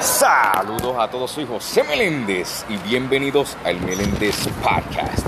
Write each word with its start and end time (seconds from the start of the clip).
Saludos 0.00 0.96
a 0.98 1.10
todos, 1.10 1.30
soy 1.30 1.44
José 1.44 1.82
Meléndez 1.82 2.64
y 2.70 2.78
bienvenidos 2.78 3.54
al 3.64 3.78
Meléndez 3.82 4.48
Podcast. 4.62 5.26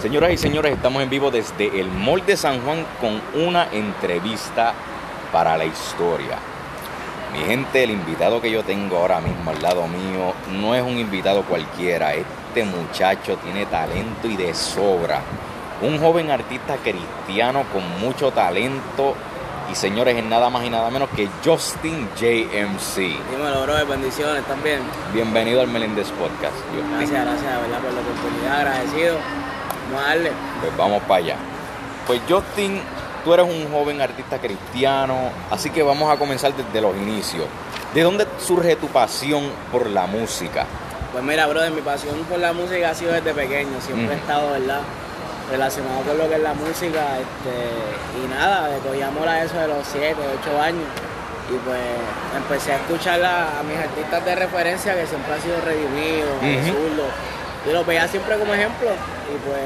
Señoras 0.00 0.32
y 0.32 0.38
señores, 0.38 0.72
estamos 0.72 1.02
en 1.02 1.10
vivo 1.10 1.30
desde 1.30 1.78
el 1.78 1.88
Mall 1.88 2.24
de 2.24 2.34
San 2.34 2.62
Juan 2.62 2.86
con 3.02 3.20
una 3.46 3.68
entrevista 3.70 4.72
para 5.30 5.58
la 5.58 5.66
historia. 5.66 6.38
Mi 7.34 7.40
gente, 7.40 7.84
el 7.84 7.90
invitado 7.90 8.40
que 8.40 8.50
yo 8.50 8.62
tengo 8.62 8.96
ahora 8.96 9.20
mismo 9.20 9.50
al 9.50 9.60
lado 9.60 9.86
mío 9.88 10.32
no 10.58 10.74
es 10.74 10.82
un 10.82 10.96
invitado 10.96 11.42
cualquiera. 11.42 12.14
Este 12.14 12.64
muchacho 12.64 13.36
tiene 13.36 13.66
talento 13.66 14.26
y 14.26 14.36
de 14.36 14.54
sobra. 14.54 15.20
Un 15.82 16.00
joven 16.00 16.30
artista 16.30 16.78
cristiano 16.78 17.64
con 17.74 18.00
mucho 18.00 18.30
talento 18.30 19.14
y 19.70 19.74
señores, 19.74 20.16
es 20.16 20.24
nada 20.24 20.50
más 20.50 20.64
y 20.64 20.70
nada 20.70 20.90
menos 20.90 21.08
que 21.10 21.28
Justin 21.44 22.08
JMC. 22.16 22.96
Dímelo, 23.30 23.62
bro, 23.62 23.86
bendiciones 23.86 24.44
también. 24.44 24.80
Bienvenido 25.12 25.60
al 25.60 25.68
Meléndez 25.68 26.08
Podcast. 26.12 26.54
Justin. 26.72 26.90
Gracias, 26.98 27.24
gracias, 27.24 27.60
¿verdad? 27.62 27.78
Por 27.80 27.92
la 27.92 28.00
oportunidad, 28.00 28.56
agradecido. 28.60 29.16
Vamos 29.90 30.04
a 30.04 30.08
darle. 30.08 30.32
Pues 30.60 30.76
vamos 30.76 31.02
para 31.02 31.14
allá. 31.24 31.36
Pues 32.06 32.20
Justin, 32.28 32.80
tú 33.24 33.32
eres 33.34 33.46
un 33.46 33.70
joven 33.72 34.00
artista 34.00 34.38
cristiano, 34.38 35.30
así 35.50 35.70
que 35.70 35.82
vamos 35.82 36.12
a 36.12 36.16
comenzar 36.18 36.52
desde 36.54 36.80
los 36.80 36.94
inicios. 36.96 37.46
¿De 37.94 38.02
dónde 38.02 38.26
surge 38.38 38.76
tu 38.76 38.88
pasión 38.88 39.44
por 39.72 39.88
la 39.88 40.06
música? 40.06 40.66
Pues 41.12 41.22
mira, 41.24 41.46
brother, 41.46 41.70
mi 41.70 41.80
pasión 41.80 42.16
por 42.28 42.38
la 42.38 42.52
música 42.52 42.90
ha 42.90 42.94
sido 42.94 43.12
desde 43.12 43.32
pequeño. 43.32 43.80
Siempre 43.80 44.04
he 44.06 44.08
Ujú. 44.08 44.18
estado, 44.18 44.50
¿verdad? 44.50 44.80
Relacionado 45.50 46.00
con 46.02 46.16
lo 46.18 46.28
que 46.28 46.36
es 46.36 46.42
la 46.42 46.54
música. 46.54 47.18
Este, 47.20 47.54
y 48.24 48.28
nada, 48.28 48.68
le 48.68 48.78
cogí 48.78 49.02
amor 49.02 49.28
a 49.28 49.42
eso 49.44 49.56
de 49.58 49.68
los 49.68 49.86
7, 49.92 50.16
8 50.40 50.60
años. 50.62 50.86
Y 51.50 51.56
pues 51.66 51.80
empecé 52.36 52.72
a 52.72 52.76
escuchar 52.76 53.22
a, 53.22 53.60
a 53.60 53.62
mis 53.62 53.76
artistas 53.76 54.24
de 54.24 54.34
referencia 54.34 54.94
que 54.94 55.06
siempre 55.06 55.34
han 55.34 55.42
sido 55.42 55.60
redimidos, 55.60 56.30
Ujú. 56.40 56.72
zurdos. 56.72 57.10
Yo 57.66 57.72
los 57.72 57.86
veía 57.86 58.08
siempre 58.08 58.36
como 58.38 58.54
ejemplo. 58.54 58.88
Y 58.88 59.36
pues 59.46 59.62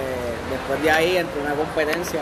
después 0.51 0.83
de 0.83 0.91
ahí 0.91 1.17
entré 1.17 1.39
en 1.41 1.47
una 1.47 1.55
competencia, 1.55 2.21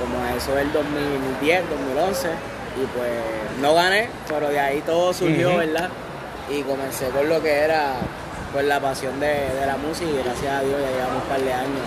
como 0.00 0.22
a 0.24 0.34
eso 0.36 0.54
del 0.54 0.70
2010, 0.72 1.62
2011. 1.70 2.28
Y 2.76 2.84
pues 2.94 3.10
no 3.62 3.72
gané, 3.74 4.10
pero 4.28 4.48
de 4.50 4.60
ahí 4.60 4.82
todo 4.82 5.14
surgió. 5.14 5.56
¿verdad? 5.56 5.88
Y 6.50 6.60
comencé 6.62 7.08
con 7.08 7.26
lo 7.28 7.42
que 7.42 7.50
era 7.52 7.94
pues 8.52 8.64
la 8.66 8.78
pasión 8.80 9.18
de, 9.18 9.26
de 9.58 9.66
la 9.66 9.76
música 9.78 10.08
y 10.10 10.22
gracias 10.22 10.52
a 10.52 10.60
Dios 10.60 10.80
ya 10.80 10.90
llevamos 10.90 11.22
un 11.22 11.28
par 11.28 11.40
de 11.40 11.52
años 11.52 11.86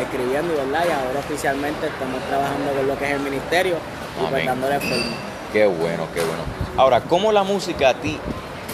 escribiendo, 0.00 0.54
¿verdad? 0.54 0.84
Y 0.88 0.92
ahora 0.92 1.20
oficialmente 1.20 1.86
estamos 1.86 2.20
trabajando 2.28 2.72
con 2.72 2.86
lo 2.86 2.98
que 2.98 3.04
es 3.06 3.10
el 3.12 3.20
ministerio 3.20 3.76
y 4.22 4.30
pues 4.30 4.46
dándole 4.46 4.80
forma. 4.80 5.04
Qué 5.52 5.66
bueno, 5.66 6.06
qué 6.14 6.20
bueno. 6.20 6.42
Ahora, 6.76 7.00
¿cómo 7.00 7.32
la 7.32 7.42
música 7.42 7.90
a 7.90 7.94
ti 7.94 8.18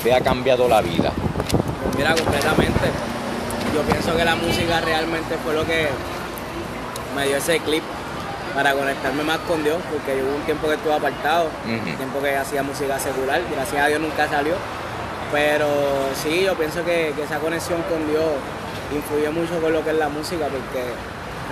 te 0.02 0.12
ha 0.14 0.20
cambiado 0.20 0.68
la 0.68 0.80
vida? 0.80 1.12
Pues 1.82 1.96
mira, 1.96 2.14
completamente. 2.14 2.88
Yo 3.74 3.82
pienso 3.82 4.16
que 4.16 4.24
la 4.24 4.34
música 4.36 4.80
realmente 4.80 5.36
fue 5.44 5.54
lo 5.54 5.64
que 5.64 5.88
me 7.16 7.26
dio 7.26 7.36
ese 7.36 7.58
clip 7.60 7.82
para 8.54 8.72
conectarme 8.72 9.24
más 9.24 9.38
con 9.48 9.64
Dios, 9.64 9.78
porque 9.90 10.22
hubo 10.22 10.36
un 10.36 10.42
tiempo 10.42 10.68
que 10.68 10.74
estuve 10.74 10.94
apartado, 10.94 11.46
Ujú. 11.64 11.72
un 11.90 11.96
tiempo 11.96 12.20
que 12.22 12.36
hacía 12.36 12.62
música 12.62 12.98
secular, 12.98 13.40
gracias 13.52 13.82
a 13.82 13.86
Dios 13.88 14.00
nunca 14.00 14.28
salió. 14.28 14.54
Pero 15.32 15.66
sí, 16.22 16.42
yo 16.44 16.54
pienso 16.54 16.84
que, 16.84 17.12
que 17.16 17.22
esa 17.24 17.38
conexión 17.38 17.82
con 17.90 18.06
Dios 18.08 18.22
influyó 18.94 19.32
mucho 19.32 19.60
con 19.60 19.72
lo 19.72 19.82
que 19.82 19.90
es 19.90 19.96
la 19.96 20.08
música, 20.08 20.44
porque 20.46 20.84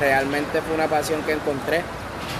realmente 0.02 0.60
fue 0.62 0.74
una 0.74 0.88
pasión 0.88 1.22
que 1.22 1.32
encontré 1.32 1.82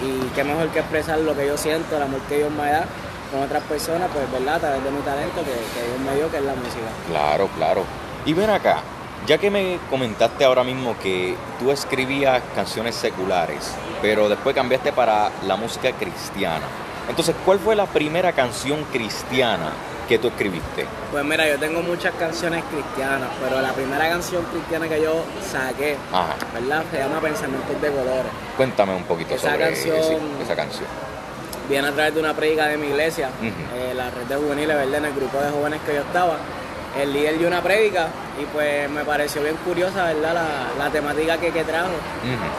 y 0.02 0.34
qué 0.34 0.42
mejor 0.42 0.68
que 0.70 0.80
expresar 0.80 1.18
lo 1.20 1.36
que 1.36 1.46
yo 1.46 1.56
siento, 1.56 1.96
el 1.96 2.02
amor 2.02 2.20
que 2.22 2.38
Dios 2.38 2.50
me 2.50 2.68
da 2.70 2.84
con 3.30 3.40
otras 3.40 3.62
personas, 3.62 4.10
pues 4.12 4.30
verdad, 4.32 4.56
a 4.56 4.58
través 4.58 4.84
de 4.84 4.90
mi 4.90 5.00
talento 5.02 5.40
que, 5.44 5.52
que 5.52 5.86
Dios 5.86 6.00
me 6.04 6.14
dio, 6.16 6.30
que 6.30 6.38
es 6.38 6.42
la 6.42 6.54
música. 6.54 6.90
Claro, 7.08 7.48
claro. 7.56 7.84
Y 8.26 8.32
ven 8.32 8.50
acá, 8.50 8.80
ya 9.26 9.38
que 9.38 9.48
me 9.48 9.78
comentaste 9.88 10.44
ahora 10.44 10.64
mismo 10.64 10.96
que 11.00 11.36
tú 11.60 11.70
escribías 11.70 12.42
canciones 12.56 12.96
seculares, 12.96 13.72
pero 14.02 14.28
después 14.28 14.56
cambiaste 14.56 14.92
para 14.92 15.30
la 15.46 15.54
música 15.56 15.92
cristiana. 15.92 16.66
Entonces, 17.08 17.34
¿cuál 17.44 17.58
fue 17.58 17.74
la 17.76 17.86
primera 17.86 18.32
canción 18.32 18.84
cristiana 18.92 19.70
que 20.08 20.18
tú 20.18 20.28
escribiste? 20.28 20.86
Pues 21.10 21.24
mira, 21.24 21.46
yo 21.48 21.58
tengo 21.58 21.82
muchas 21.82 22.14
canciones 22.14 22.62
cristianas, 22.70 23.28
pero 23.42 23.60
la 23.60 23.72
primera 23.72 24.08
canción 24.08 24.44
cristiana 24.46 24.88
que 24.88 25.02
yo 25.02 25.24
saqué, 25.50 25.96
Ajá. 26.12 26.34
¿verdad? 26.54 26.84
Se 26.90 26.98
llama 26.98 27.20
Pensamientos 27.20 27.80
de 27.80 27.88
Colores. 27.90 28.32
Cuéntame 28.56 28.94
un 28.94 29.04
poquito 29.04 29.34
Esa 29.34 29.50
sobre 29.50 29.64
canción- 29.66 29.96
ese- 29.96 30.18
esa 30.42 30.56
canción. 30.56 30.86
Viene 31.68 31.88
a 31.88 31.92
través 31.92 32.14
de 32.14 32.20
una 32.20 32.34
prédica 32.34 32.66
de 32.66 32.76
mi 32.76 32.88
iglesia, 32.88 33.28
Ujú. 33.38 33.48
eh, 33.76 33.94
la 33.94 34.10
red 34.10 34.22
de 34.28 34.36
juveniles, 34.36 34.76
¿verdad? 34.76 34.94
En 34.98 35.04
el 35.06 35.12
grupo 35.14 35.38
de 35.38 35.50
jóvenes 35.50 35.80
que 35.86 35.94
yo 35.94 36.00
estaba. 36.00 36.36
El 37.00 37.12
líder 37.12 37.38
dio 37.38 37.48
una 37.48 37.62
prédica 37.62 38.08
y 38.40 38.44
pues 38.46 38.88
me 38.90 39.02
pareció 39.04 39.42
bien 39.42 39.56
curiosa, 39.64 40.04
¿verdad? 40.04 40.34
La, 40.34 40.84
la 40.84 40.90
temática 40.90 41.38
que, 41.38 41.50
que 41.50 41.64
trajo. 41.64 41.88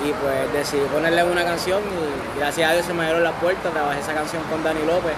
Y 0.03 0.11
pues 0.13 0.51
decidí 0.53 0.81
ponerle 0.91 1.23
una 1.23 1.43
canción 1.43 1.81
y 1.83 2.39
gracias 2.39 2.69
a 2.69 2.73
Dios 2.73 2.85
se 2.85 2.93
me 2.93 3.03
dieron 3.05 3.23
las 3.23 3.33
puertas, 3.33 3.71
trabajé 3.71 3.99
esa 3.99 4.13
canción 4.13 4.41
con 4.49 4.63
Dani 4.63 4.83
López 4.85 5.13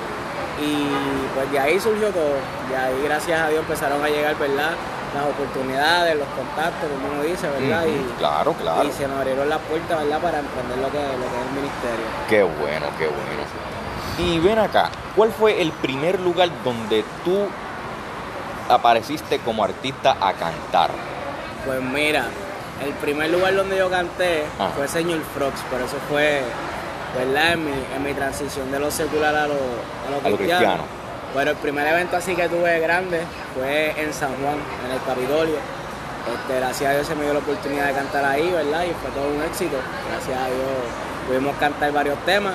y 0.61 0.87
pues 1.33 1.51
de 1.51 1.59
ahí 1.59 1.79
surgió 1.79 2.09
todo, 2.09 2.35
de 2.69 2.75
ahí 2.77 3.01
gracias 3.03 3.39
a 3.41 3.49
Dios 3.49 3.61
empezaron 3.61 4.03
a 4.03 4.07
llegar, 4.09 4.37
¿verdad? 4.37 4.71
Las 5.13 5.25
oportunidades, 5.27 6.17
los 6.17 6.27
contactos, 6.35 6.89
como 6.91 7.13
uno 7.13 7.23
dice, 7.23 7.47
¿verdad? 7.47 7.85
Ujú. 7.87 8.17
Claro, 8.19 8.53
claro. 8.53 8.83
Y, 8.83 8.87
y 8.87 8.91
se 8.91 9.07
nos 9.07 9.17
abrieron 9.19 9.47
las 9.47 9.59
puertas, 9.59 9.97
¿verdad? 10.03 10.19
Para 10.19 10.39
emprender 10.39 10.77
lo 10.77 10.91
que, 10.91 10.97
lo 10.99 11.23
que 11.23 11.35
es 11.39 11.45
el 11.47 11.55
ministerio. 11.55 12.05
Qué 12.27 12.43
bueno, 12.43 12.85
qué 12.99 13.07
bueno. 13.07 13.45
Y 14.17 14.39
ven 14.39 14.59
acá, 14.59 14.89
¿cuál 15.15 15.31
fue 15.31 15.61
el 15.61 15.71
primer 15.71 16.19
lugar 16.19 16.49
donde 16.63 17.03
tú 17.23 17.47
apareciste 18.69 19.39
como 19.39 19.63
artista 19.63 20.17
a 20.19 20.33
cantar? 20.33 20.91
Pues 21.65 21.81
mira, 21.81 22.25
el 22.83 22.91
primer 22.93 23.29
lugar 23.31 23.55
donde 23.55 23.77
yo 23.77 23.89
canté 23.89 24.43
Ajá. 24.59 24.71
fue 24.75 24.87
Señor 24.87 25.21
Frogs, 25.35 25.59
pero 25.71 25.85
eso 25.85 25.97
fue, 26.09 26.41
¿verdad? 27.17 27.53
En 27.53 27.65
mi, 27.65 27.71
en 27.95 28.03
mi 28.03 28.13
transición 28.13 28.71
de 28.71 28.79
lo 28.79 28.91
secular 28.91 29.35
a 29.35 29.47
lo, 29.47 29.53
a 29.55 30.09
lo 30.11 30.17
A 30.25 30.29
lo 30.29 30.37
cristiano. 30.37 30.37
cristiano. 30.37 30.83
Pero 31.33 31.51
el 31.51 31.57
primer 31.57 31.85
evento 31.87 32.15
así 32.17 32.33
que 32.35 32.47
tuve 32.47 32.79
grande 32.79 33.21
fue 33.55 33.93
en 34.01 34.13
San 34.13 34.29
Juan, 34.41 34.57
en 34.85 34.91
el 34.91 35.01
Capitolio. 35.05 35.57
Este, 36.33 36.59
gracias 36.59 36.89
a 36.89 36.93
Dios 36.95 37.07
se 37.07 37.15
me 37.15 37.23
dio 37.23 37.33
la 37.33 37.39
oportunidad 37.39 37.87
de 37.87 37.93
cantar 37.93 38.25
ahí, 38.25 38.49
¿verdad? 38.49 38.83
Y 38.83 38.93
fue 38.93 39.11
todo 39.13 39.27
un 39.35 39.43
éxito. 39.43 39.77
Gracias 40.11 40.37
a 40.39 40.45
Dios 40.47 40.65
pudimos 41.27 41.55
cantar 41.57 41.91
varios 41.91 42.17
temas 42.25 42.53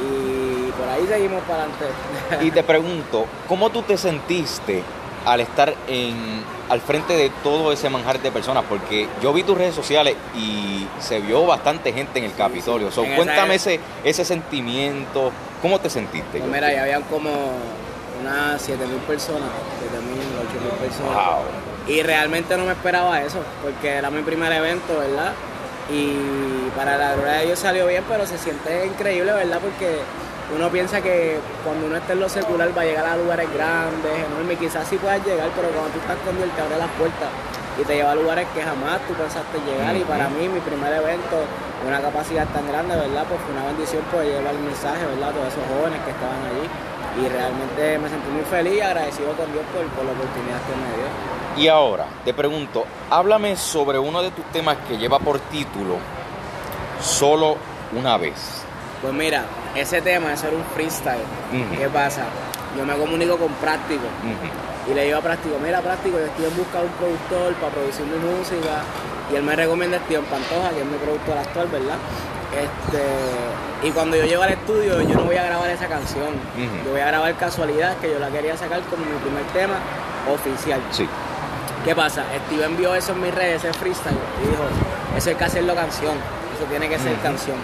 y 0.00 0.70
por 0.72 0.88
ahí 0.88 1.06
seguimos 1.06 1.42
para 1.44 1.64
adelante. 1.64 2.44
Y 2.46 2.50
te 2.50 2.62
pregunto, 2.64 3.26
¿cómo 3.48 3.70
tú 3.70 3.82
te 3.82 3.96
sentiste 3.98 4.82
al 5.24 5.40
estar 5.40 5.74
en, 5.88 6.42
al 6.68 6.80
frente 6.80 7.14
de 7.14 7.30
todo 7.42 7.72
ese 7.72 7.90
manjar 7.90 8.20
de 8.20 8.30
personas? 8.30 8.64
Porque 8.68 9.08
yo 9.22 9.32
vi 9.32 9.42
tus 9.42 9.56
redes 9.56 9.74
sociales 9.74 10.16
y 10.36 10.86
se 11.00 11.20
vio 11.20 11.46
bastante 11.46 11.92
gente 11.92 12.18
en 12.18 12.26
el 12.26 12.34
Capitolio. 12.34 12.90
So, 12.90 13.04
En 13.04 13.16
cuéntame 13.16 13.56
ese, 13.56 13.80
ese 14.04 14.24
sentimiento, 14.24 15.32
¿cómo 15.60 15.78
te 15.78 15.90
sentiste? 15.90 16.38
Pues 16.38 16.50
mira, 16.50 16.72
ya 16.72 16.82
habían 16.82 17.02
como 17.02 17.30
unas 18.20 18.60
7 18.62 18.86
mil 18.86 18.98
personas, 18.98 19.48
7 19.80 20.04
mil, 20.06 20.22
8 20.48 20.60
mil 20.60 20.88
personas. 20.88 21.14
Wow. 21.14 21.44
Y 21.88 22.02
realmente 22.02 22.56
no 22.56 22.64
me 22.64 22.72
esperaba 22.72 23.20
eso, 23.22 23.38
porque 23.62 23.88
era 23.88 24.10
mi 24.10 24.22
primer 24.22 24.52
evento, 24.52 24.98
¿verdad? 24.98 25.32
Y 25.90 26.70
para 26.76 26.96
la 26.96 27.14
gloria 27.14 27.32
de 27.34 27.46
Dios 27.46 27.58
salió 27.58 27.86
bien, 27.86 28.04
pero 28.08 28.26
se 28.26 28.38
siente 28.38 28.86
increíble, 28.86 29.32
¿verdad? 29.32 29.58
Porque 29.60 29.98
uno 30.54 30.68
piensa 30.68 31.00
que 31.00 31.38
cuando 31.64 31.86
uno 31.86 31.96
está 31.96 32.12
en 32.12 32.20
lo 32.20 32.28
secular 32.28 32.76
va 32.76 32.82
a 32.82 32.84
llegar 32.84 33.06
a 33.06 33.16
lugares 33.16 33.48
grandes, 33.54 34.12
enormes, 34.26 34.58
quizás 34.58 34.86
sí 34.88 34.96
puedas 34.96 35.24
llegar, 35.24 35.48
pero 35.54 35.68
cuando 35.68 35.90
tú 35.92 35.98
estás 36.00 36.18
con 36.24 36.36
Dios 36.36 36.50
te 36.54 36.62
abre 36.62 36.76
las 36.76 36.90
puertas 36.98 37.30
y 37.80 37.84
te 37.84 37.94
lleva 37.96 38.12
a 38.12 38.14
lugares 38.14 38.46
que 38.54 38.62
jamás 38.62 39.00
tú 39.08 39.14
pensaste 39.14 39.58
llegar. 39.64 39.96
Y 39.96 40.04
para 40.04 40.28
mí, 40.28 40.48
mi 40.48 40.60
primer 40.60 40.92
evento, 40.92 41.40
una 41.86 42.00
capacidad 42.00 42.46
tan 42.48 42.68
grande, 42.68 42.96
¿verdad? 42.96 43.24
Pues 43.28 43.40
fue 43.40 43.54
una 43.54 43.64
bendición 43.66 44.02
poder 44.12 44.28
llevar 44.28 44.54
el 44.54 44.60
mensaje, 44.60 45.06
¿verdad? 45.06 45.30
A 45.30 45.32
todos 45.32 45.48
esos 45.48 45.64
jóvenes 45.72 46.00
que 46.04 46.10
estaban 46.10 46.40
allí. 46.52 46.66
Y 47.12 47.28
realmente 47.28 47.98
me 47.98 48.08
sentí 48.08 48.28
muy 48.30 48.44
feliz 48.44 48.74
y 48.74 48.80
agradecido 48.80 49.32
con 49.32 49.50
Dios 49.52 49.64
por, 49.72 49.84
por 49.96 50.04
la 50.04 50.12
oportunidad 50.12 50.60
que 50.64 50.74
me 50.76 50.90
dio. 50.96 51.08
Y 51.56 51.68
ahora, 51.68 52.06
te 52.24 52.32
pregunto, 52.32 52.84
háblame 53.10 53.56
sobre 53.56 53.98
uno 53.98 54.22
de 54.22 54.30
tus 54.30 54.44
temas 54.46 54.76
que 54.88 54.96
lleva 54.96 55.18
por 55.18 55.38
título 55.38 55.96
Solo 57.00 57.56
una 57.94 58.16
vez. 58.16 58.61
Pues 59.02 59.12
mira, 59.12 59.44
ese 59.74 60.00
tema, 60.00 60.32
eso 60.32 60.46
era 60.46 60.56
un 60.56 60.64
freestyle. 60.74 61.26
¿Qué 61.76 61.88
pasa? 61.88 62.22
Yo 62.78 62.86
me 62.86 62.94
comunico 62.94 63.36
con 63.36 63.52
Práctico 63.54 64.06
y 64.88 64.94
le 64.94 65.04
digo 65.04 65.18
a 65.18 65.20
Práctico, 65.20 65.58
mira 65.62 65.80
Práctico, 65.80 66.18
yo 66.18 66.24
estoy 66.24 66.46
en 66.46 66.56
busca 66.56 66.78
de 66.78 66.86
un 66.86 66.92
productor 66.92 67.54
para 67.54 67.72
producir 67.72 68.06
mi 68.06 68.16
música 68.16 68.80
y 69.30 69.36
él 69.36 69.42
me 69.42 69.54
recomienda 69.56 69.98
a 69.98 70.00
Steven 70.00 70.24
Pantoja, 70.24 70.70
que 70.70 70.80
es 70.80 70.86
mi 70.86 70.96
productor 70.96 71.36
actual, 71.36 71.68
¿verdad? 71.68 71.98
Este, 72.52 73.88
y 73.88 73.90
cuando 73.90 74.16
yo 74.16 74.24
llego 74.24 74.42
al 74.42 74.50
estudio, 74.50 75.02
yo 75.02 75.14
no 75.16 75.24
voy 75.24 75.36
a 75.36 75.44
grabar 75.44 75.68
esa 75.70 75.86
canción, 75.86 76.32
yo 76.84 76.92
voy 76.92 77.00
a 77.00 77.06
grabar 77.06 77.34
casualidad, 77.36 77.96
que 77.98 78.10
yo 78.10 78.18
la 78.18 78.28
quería 78.28 78.56
sacar 78.56 78.80
como 78.82 79.04
mi 79.04 79.18
primer 79.18 79.44
tema 79.52 79.76
oficial. 80.32 80.80
Sí. 80.90 81.08
¿Qué 81.84 81.94
pasa? 81.94 82.24
Steven 82.46 82.76
vio 82.76 82.94
eso 82.94 83.12
en 83.12 83.22
mis 83.22 83.34
redes, 83.34 83.64
ese 83.64 83.72
freestyle, 83.72 84.16
y 84.44 84.48
dijo, 84.48 84.62
eso 85.16 85.30
hay 85.30 85.36
que 85.36 85.44
hacerlo 85.44 85.74
canción, 85.74 86.14
eso 86.56 86.64
tiene 86.70 86.88
que 86.88 86.98
ser 86.98 87.16
canción. 87.22 87.56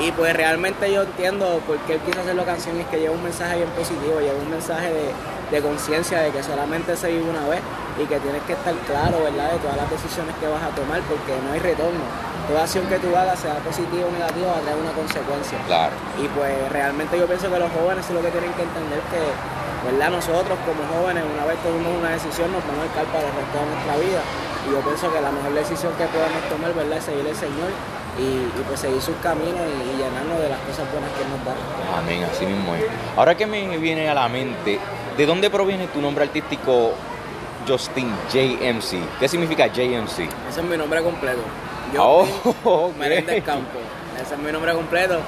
Y 0.00 0.12
pues 0.12 0.34
realmente 0.34 0.90
yo 0.90 1.02
entiendo 1.02 1.60
por 1.66 1.76
qué 1.84 1.94
él 1.94 2.00
quiso 2.00 2.20
hacerlo 2.20 2.44
canción, 2.44 2.80
es 2.80 2.86
que 2.86 2.98
lleva 2.98 3.14
un 3.14 3.22
mensaje 3.22 3.56
bien 3.56 3.68
positivo, 3.76 4.18
lleva 4.18 4.38
un 4.40 4.50
mensaje 4.50 4.88
de, 4.88 5.12
de 5.50 5.60
conciencia 5.60 6.20
de 6.20 6.30
que 6.30 6.42
solamente 6.42 6.96
se 6.96 7.12
vive 7.12 7.28
una 7.28 7.46
vez 7.48 7.60
y 8.00 8.06
que 8.08 8.16
tienes 8.20 8.40
que 8.48 8.54
estar 8.54 8.72
claro, 8.88 9.20
¿verdad?, 9.20 9.52
de 9.52 9.58
todas 9.60 9.76
las 9.76 9.90
decisiones 9.90 10.32
que 10.40 10.48
vas 10.48 10.62
a 10.64 10.72
tomar 10.72 11.04
porque 11.04 11.36
no 11.44 11.52
hay 11.52 11.60
retorno. 11.60 12.00
Toda 12.48 12.64
acción 12.64 12.88
que 12.88 12.96
tú 12.96 13.12
hagas, 13.12 13.38
sea 13.38 13.60
positiva 13.60 14.08
o 14.08 14.10
negativa, 14.10 14.56
va 14.56 14.58
a 14.58 14.64
traer 14.64 14.80
una 14.80 14.96
consecuencia. 14.96 15.60
Claro. 15.68 15.92
Y 16.16 16.24
pues 16.32 16.56
realmente 16.72 17.20
yo 17.20 17.28
pienso 17.28 17.52
que 17.52 17.60
los 17.60 17.68
jóvenes 17.68 18.00
es 18.08 18.14
lo 18.16 18.24
que 18.24 18.32
tienen 18.32 18.56
que 18.56 18.64
entender 18.64 19.04
que, 19.12 19.20
¿verdad? 19.84 20.16
Nosotros 20.16 20.56
como 20.64 20.80
jóvenes, 20.96 21.28
una 21.28 21.44
vez 21.44 21.60
tomamos 21.60 21.92
una 21.92 22.16
decisión, 22.16 22.48
nos 22.56 22.64
vamos 22.64 22.88
a 22.88 22.88
marcar 22.88 23.04
para 23.12 23.28
el 23.28 23.34
resto 23.36 23.52
de 23.52 23.66
nuestra 23.68 23.94
vida. 24.00 24.22
Y 24.64 24.66
yo 24.72 24.80
pienso 24.80 25.12
que 25.12 25.20
la 25.20 25.28
mejor 25.28 25.52
decisión 25.52 25.92
que 26.00 26.08
podemos 26.08 26.40
tomar, 26.48 26.72
¿verdad?, 26.72 26.96
es 26.96 27.04
seguir 27.04 27.28
al 27.28 27.36
Señor 27.36 27.68
y, 28.18 28.22
y, 28.22 28.64
pues 28.66 28.80
seguir 28.80 29.00
sus 29.00 29.16
caminos 29.22 29.60
y, 29.60 29.94
y, 29.94 29.96
llenarnos 29.98 30.40
de 30.40 30.48
las 30.48 30.58
cosas 30.60 30.90
buenas 30.92 31.10
que 31.12 31.22
Él 31.22 31.30
nos 31.30 31.44
da. 31.44 31.98
Amén, 31.98 32.24
así 32.24 32.44
mismo 32.46 32.74
es. 32.74 32.84
Ahora 33.16 33.36
que 33.36 33.46
me 33.46 33.78
viene 33.78 34.08
a 34.08 34.14
la 34.14 34.28
mente, 34.28 34.78
¿de 35.16 35.26
dónde 35.26 35.50
proviene 35.50 35.86
tu 35.88 36.00
nombre 36.00 36.24
artístico 36.24 36.92
Justin 37.66 38.10
JMC? 38.32 39.18
¿Qué 39.18 39.28
significa 39.28 39.66
JMC? 39.66 40.18
Ese 40.48 40.60
es 40.60 40.62
mi 40.62 40.76
nombre 40.76 41.02
completo. 41.02 41.40
Yo 41.94 42.02
Oh, 42.04 42.26
ok. 42.64 42.96
Meléndez 42.96 43.44
Campo. 43.44 43.78
Ese 44.20 44.34
es 44.34 44.40
mi 44.40 44.52
nombre 44.52 44.72
completo. 44.72 45.20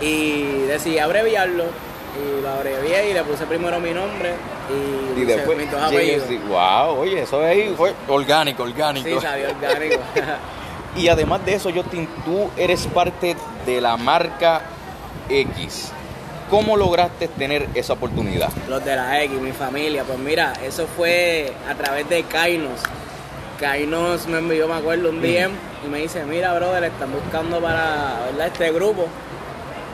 Y 0.00 0.62
decidí 0.66 0.98
abreviarlo. 0.98 1.64
Y 1.64 2.42
lo 2.42 2.48
abrevié 2.48 3.10
y 3.10 3.14
le 3.14 3.22
puse 3.22 3.46
primero 3.46 3.78
mi 3.78 3.92
nombre 3.92 4.34
y, 4.70 5.20
Y 5.20 5.24
después 5.24 5.56
mis 5.56 5.70
dos 5.70 5.80
apellidos. 5.80 6.26
Wow, 6.48 6.98
oye, 7.00 7.22
eso 7.22 7.40
ahí 7.40 7.72
fue 7.76 7.94
orgánico, 8.08 8.64
orgánico. 8.64 9.08
Sí, 9.08 9.18
salió 9.20 9.50
orgánico. 9.50 10.00
Y 10.96 11.08
además 11.08 11.44
de 11.44 11.54
eso, 11.54 11.70
Justin, 11.72 12.08
tú 12.24 12.50
eres 12.56 12.86
parte 12.86 13.36
de 13.66 13.80
la 13.80 13.96
marca 13.96 14.62
X. 15.28 15.92
¿Cómo 16.50 16.76
lograste 16.76 17.28
tener 17.28 17.68
esa 17.74 17.92
oportunidad? 17.92 18.48
Los 18.68 18.84
de 18.84 18.96
la 18.96 19.22
X, 19.22 19.38
mi 19.40 19.52
familia. 19.52 20.02
Pues 20.04 20.18
mira, 20.18 20.54
eso 20.64 20.86
fue 20.96 21.52
a 21.70 21.74
través 21.74 22.08
de 22.08 22.22
Kainos. 22.24 22.80
Kainos 23.60 24.26
me 24.28 24.38
envió, 24.38 24.66
me 24.66 24.74
acuerdo, 24.74 25.10
un 25.10 25.20
DM 25.20 25.52
y 25.84 25.88
me 25.88 25.98
dice, 25.98 26.24
mira, 26.24 26.54
brother, 26.54 26.84
están 26.84 27.12
buscando 27.12 27.60
para 27.60 28.20
¿verdad? 28.30 28.46
este 28.46 28.72
grupo. 28.72 29.06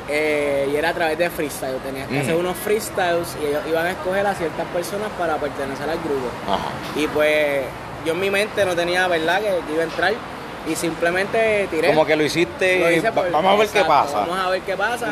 Eh, 0.09 0.69
y 0.73 0.77
era 0.77 0.91
a 0.91 0.95
través 0.95 1.19
de 1.19 1.29
freestyle. 1.31 1.79
Tenías 1.79 2.07
que 2.09 2.15
Ujú. 2.15 2.23
hacer 2.23 2.35
unos 2.37 2.57
freestyles 2.59 3.37
y 3.43 3.47
ellos 3.47 3.63
iban 3.69 3.87
a 3.87 3.91
escoger 3.91 4.27
a 4.27 4.35
ciertas 4.35 4.67
personas 4.69 5.09
para 5.19 5.37
pertenecer 5.37 5.89
al 5.89 5.99
grupo. 5.99 6.29
Ajá. 6.47 6.69
Y 6.95 7.07
pues 7.09 7.63
yo 8.07 8.13
en 8.13 8.21
mi 8.21 8.31
mente 8.31 8.65
no 8.65 8.77
tenía, 8.77 9.09
¿verdad?, 9.09 9.41
que 9.41 9.73
iba 9.73 9.81
a 9.83 9.85
entrar. 9.87 10.13
Y 10.67 10.75
simplemente 10.75 11.69
tiré. 11.71 11.89
Como 11.89 12.07
que 12.07 12.17
lo 12.17 12.23
hiciste, 12.25 12.79
Lo 12.81 12.91
hice 12.91 13.11
va- 13.11 13.15
por- 13.15 13.31
vamos 13.31 13.53
a 13.53 13.57
ver 13.57 13.69
qué 13.69 13.85
pasa. 13.85 14.19
Vamos 14.21 14.39
a 14.39 14.49
ver 14.51 14.61
qué 14.63 14.77
pasa. 14.77 15.09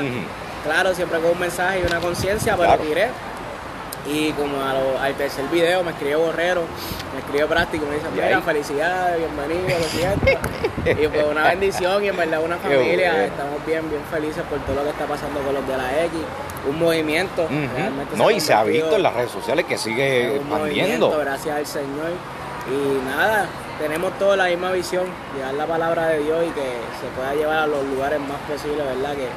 Claro, 0.65 0.95
siempre 0.95 1.19
con 1.21 1.33
un 1.33 1.41
mensaje 1.41 1.81
y 1.81 1.87
una 1.87 2.01
conciencia, 2.01 2.55
pero 2.57 2.69
Claro. 2.69 2.83
tiré. 2.85 3.09
Y 4.05 4.33
como 4.33 4.61
a 4.65 4.73
lo- 4.73 4.99
al 5.01 5.15
tercer 5.15 5.45
video 5.47 5.85
me 5.85 5.93
escribió 5.93 6.19
Borrero, 6.21 6.63
me 7.13 7.21
escribió 7.21 7.47
Práctico, 7.47 7.87
me 7.87 7.95
dice, 7.95 8.07
¿Y 8.17 8.21
mira, 8.21 8.41
felicidades, 8.43 9.17
bienvenido, 9.19 9.79
lo 9.79 9.85
siento. 9.85 10.27
y 11.03 11.07
pues 11.09 11.25
una 11.31 11.45
bendición 11.45 12.03
y 12.05 12.09
en 12.09 12.17
verdad 12.17 12.43
una 12.43 12.57
familia, 12.57 13.25
estamos 13.27 13.65
bien, 13.65 13.89
bien 13.89 14.03
felices 14.11 14.43
por 14.51 14.59
todo 14.61 14.75
lo 14.77 14.83
que 14.85 14.91
está 14.91 15.05
pasando 15.07 15.39
con 15.43 15.55
los 15.55 15.69
de 15.69 15.77
la 15.77 16.05
X, 16.07 16.19
un 16.69 16.79
movimiento. 16.81 17.47
No, 18.17 18.29
y 18.33 18.41
se 18.41 18.53
ha 18.53 18.65
visto 18.65 18.97
en 18.97 19.03
las 19.05 19.15
redes 19.15 19.31
sociales 19.31 19.67
que 19.67 19.79
sigue 19.79 20.31
un 20.33 20.37
expandiendo. 20.49 21.17
gracias 21.19 21.57
al 21.57 21.67
Señor. 21.67 22.11
Y 22.71 23.09
nada, 23.09 23.47
tenemos 23.83 24.17
toda 24.17 24.37
la 24.37 24.47
misma 24.47 24.71
visión, 24.71 25.07
llevar 25.37 25.55
la 25.55 25.67
palabra 25.67 26.07
de 26.07 26.21
Dios 26.21 26.45
y 26.47 26.51
que 26.51 26.63
se 27.01 27.09
pueda 27.17 27.35
llevar 27.35 27.59
a 27.59 27.67
los 27.67 27.85
lugares 27.85 28.21
más 28.21 28.39
posibles, 28.49 28.87
¿verdad? 28.87 29.15
Que, 29.15 29.29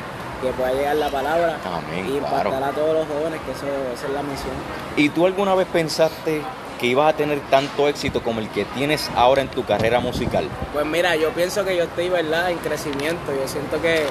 que 0.46 0.54
pueda 0.54 0.72
llegar 0.72 0.96
la 0.98 1.10
palabra 1.10 1.58
Amén, 1.66 2.06
y 2.08 2.18
impactar 2.18 2.48
claro. 2.48 2.66
a 2.66 2.70
todos 2.70 2.94
los 2.94 3.08
jóvenes, 3.08 3.42
que 3.42 3.52
eso, 3.52 3.66
esa 3.92 4.06
es 4.06 4.14
la 4.14 4.22
misión. 4.22 4.54
¿Y 4.96 5.10
tú 5.10 5.26
alguna 5.26 5.56
vez 5.56 5.68
pensaste 5.74 6.44
que 6.80 6.86
ibas 6.86 7.12
a 7.12 7.18
tener 7.18 7.40
tanto 7.50 7.88
éxito 7.88 8.22
como 8.22 8.40
el 8.40 8.50
que 8.50 8.66
tienes 8.66 9.10
ahora 9.16 9.42
en 9.42 9.48
tu 9.48 9.66
carrera 9.66 10.00
musical? 10.00 10.48
Pues 10.74 10.86
mira, 10.86 11.16
yo 11.16 11.32
pienso 11.32 11.66
que 11.66 11.76
yo 11.76 11.86
estoy, 11.86 12.10
¿verdad?, 12.10 12.52
en 12.52 12.60
crecimiento. 12.60 13.34
Yo 13.34 13.48
siento 13.48 13.82
que, 13.82 14.06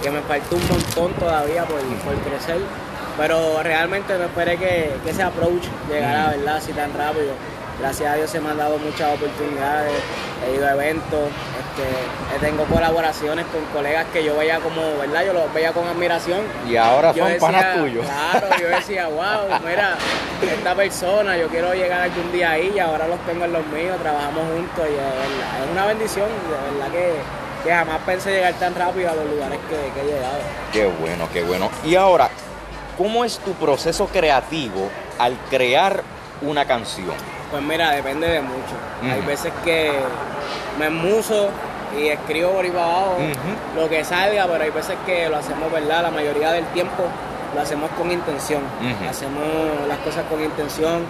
que 0.00 0.10
me 0.12 0.20
falta 0.20 0.54
un 0.54 0.68
montón 0.68 1.12
todavía 1.14 1.64
por, 1.64 1.80
por 1.80 2.14
crecer. 2.22 2.58
Pero 3.18 3.62
realmente 3.62 4.16
no 4.16 4.24
esperé 4.24 4.56
que, 4.56 4.92
que 5.02 5.10
ese 5.10 5.22
approach 5.24 5.64
llegara, 5.90 6.30
¿verdad?, 6.30 6.56
así 6.56 6.72
tan 6.72 6.94
rápido. 6.94 7.32
Gracias 7.82 8.12
a 8.12 8.14
Dios 8.14 8.30
se 8.30 8.38
me 8.40 8.48
han 8.50 8.58
dado 8.58 8.78
muchas 8.78 9.12
oportunidades, 9.12 9.92
he 10.46 10.54
ido 10.54 10.68
a 10.68 10.72
eventos, 10.74 11.18
este, 11.18 11.82
eh, 11.82 12.38
tengo 12.40 12.64
colaboraciones 12.66 13.44
con 13.46 13.60
colegas 13.74 14.06
que 14.12 14.22
yo 14.22 14.36
veía 14.36 14.60
como, 14.60 14.80
¿verdad? 15.00 15.24
Yo 15.26 15.32
los 15.32 15.52
veía 15.52 15.72
con 15.72 15.88
admiración. 15.88 16.42
Y 16.68 16.76
ahora 16.76 17.12
Yo 17.12 17.24
son 17.24 17.32
decía, 17.32 17.48
panas 17.48 17.74
tuyos. 17.78 18.06
Claro, 18.06 18.46
yo 18.60 18.68
decía, 18.68 19.08
wow, 19.08 19.58
mira, 19.66 19.96
esta 20.48 20.76
persona, 20.76 21.36
yo 21.36 21.48
quiero 21.48 21.74
llegar 21.74 22.02
algún 22.02 22.30
día 22.30 22.52
ahí 22.52 22.70
y 22.72 22.78
ahora 22.78 23.08
los 23.08 23.18
tengo 23.26 23.46
en 23.46 23.52
los 23.52 23.66
míos, 23.66 23.98
trabajamos 24.00 24.44
juntos 24.54 24.84
y 24.88 24.94
es 24.94 25.70
una 25.72 25.86
bendición, 25.86 26.28
de 26.28 26.78
verdad 26.78 26.92
que, 26.92 27.14
que 27.64 27.74
jamás 27.74 27.98
pensé 28.06 28.30
llegar 28.30 28.54
tan 28.54 28.76
rápido 28.76 29.10
a 29.10 29.14
los 29.16 29.24
lugares 29.28 29.58
que, 29.68 29.92
que 29.92 30.00
he 30.06 30.14
llegado. 30.14 30.38
Qué 30.72 30.86
bueno, 30.86 31.28
qué 31.32 31.42
bueno. 31.42 31.68
Y 31.84 31.96
ahora, 31.96 32.30
¿cómo 32.96 33.24
es 33.24 33.38
tu 33.38 33.54
proceso 33.54 34.06
creativo 34.06 34.88
al 35.18 35.36
crear 35.50 36.04
una 36.42 36.64
canción? 36.64 37.41
Pues 37.52 37.62
mira, 37.62 37.90
depende 37.90 38.26
de 38.26 38.40
mucho. 38.40 38.74
Hay 39.04 39.20
veces 39.20 39.52
que 39.62 39.92
me 40.78 40.88
muso 40.88 41.50
y 41.94 42.08
escribo 42.08 42.52
por 42.52 42.64
ahí 42.64 42.70
para 42.70 42.84
abajo 42.86 43.16
lo 43.76 43.88
que 43.90 44.02
salga, 44.04 44.46
pero 44.46 44.64
hay 44.64 44.70
veces 44.70 44.96
que 45.04 45.28
lo 45.28 45.36
hacemos, 45.36 45.70
¿verdad? 45.70 46.02
La 46.02 46.10
mayoría 46.10 46.50
del 46.52 46.64
tiempo 46.68 47.04
lo 47.54 47.60
hacemos 47.60 47.90
con 47.90 48.10
intención. 48.10 48.62
Hacemos 49.08 49.44
las 49.86 49.98
cosas 49.98 50.24
con 50.30 50.42
intención, 50.42 51.02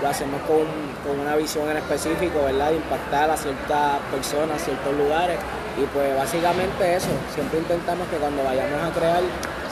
lo 0.00 0.08
hacemos 0.08 0.40
con, 0.48 0.64
con 1.04 1.20
una 1.20 1.36
visión 1.36 1.70
en 1.70 1.76
específico, 1.76 2.44
¿verdad? 2.46 2.70
De 2.70 2.76
impactar 2.76 3.30
a 3.30 3.36
ciertas 3.36 4.00
personas, 4.10 4.56
a 4.62 4.64
ciertos 4.64 4.96
lugares. 4.96 5.36
Y 5.76 5.84
pues 5.92 6.16
básicamente 6.16 6.96
eso, 6.96 7.10
siempre 7.34 7.58
intentamos 7.58 8.08
que 8.08 8.16
cuando 8.16 8.42
vayamos 8.42 8.80
a 8.82 8.90
crear 8.98 9.20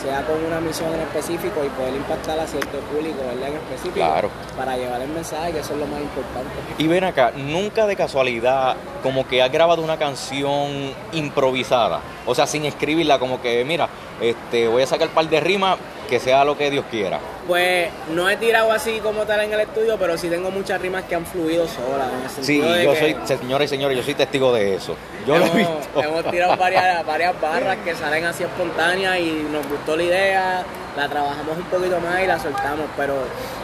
sea 0.03 0.23
con 0.27 0.45
una 0.45 0.61
misión 0.61 0.93
en 0.95 1.01
específico 1.01 1.65
y 1.65 1.69
poder 1.71 1.95
impactar 1.95 2.39
a 2.39 2.47
cierto 2.47 2.79
público, 2.81 3.19
¿verdad? 3.27 3.49
En 3.49 3.55
específico, 3.57 3.95
Claro. 4.07 4.31
para 4.57 4.77
llevar 4.77 5.01
el 5.03 5.09
mensaje, 5.09 5.53
que 5.53 5.59
eso 5.61 5.73
es 5.75 5.79
lo 5.81 5.87
más 5.87 6.01
importante. 6.01 6.51
Y 6.79 6.87
ven 6.87 7.05
acá, 7.05 7.33
nunca 7.37 7.87
de 7.87 7.97
casualidad 7.97 8.77
como 9.03 9.27
que 9.27 9.43
has 9.43 9.51
grabado 9.51 9.83
una 9.83 9.97
canción 9.99 10.93
improvisada, 11.13 12.01
o 12.27 12.35
sea, 12.35 12.47
sin 12.47 12.65
escribirla, 12.65 13.19
como 13.19 13.41
que 13.41 13.65
mira, 13.65 13.89
este, 14.21 14.69
voy 14.69 14.83
a 14.83 14.87
sacar 14.87 15.09
un 15.09 15.15
par 15.15 15.29
de 15.29 15.41
rimas, 15.41 15.79
que 16.09 16.19
sea 16.19 16.45
lo 16.45 16.57
que 16.57 16.71
Dios 16.71 16.85
quiera. 16.91 17.21
Pues 17.47 17.89
no 18.15 18.29
he 18.29 18.37
tirado 18.37 18.73
así 18.73 18.99
como 19.01 19.25
tal 19.25 19.41
en 19.43 19.53
el 19.53 19.61
estudio, 19.61 19.97
pero 19.99 20.19
sí 20.19 20.29
tengo 20.29 20.51
muchas 20.51 20.81
rimas 20.81 21.05
que 21.05 21.15
han 21.15 21.25
fluido 21.27 21.67
solas. 21.69 22.09
En 22.13 22.39
el 22.39 22.45
Sí, 22.45 22.61
de 22.61 22.85
yo 22.85 22.93
que 22.93 22.99
soy, 22.99 23.39
señores 23.39 23.71
y 23.71 23.75
señores, 23.75 23.97
yo 23.97 24.03
soy 24.03 24.15
testigo 24.15 24.53
de 24.53 24.75
eso. 24.75 24.97
Yo 25.27 25.39
lo 25.39 25.45
he 25.45 25.49
hemos, 25.49 25.57
visto. 25.79 26.03
hemos 26.03 26.31
tirado 26.31 26.57
varias, 26.57 27.07
varias 27.07 27.41
barras 27.41 27.77
que 27.85 27.95
salen 27.95 28.25
así 28.25 28.43
espontáneas 28.43 29.19
y 29.21 29.47
nos 29.51 29.67
gustó 29.69 29.97
la 29.97 30.03
idea, 30.03 30.63
la 30.97 31.09
trabajamos 31.09 31.57
un 31.57 31.65
poquito 31.65 32.01
más 32.01 32.21
y 32.23 32.27
la 32.27 32.39
soltamos, 32.39 32.87
pero 32.97 33.15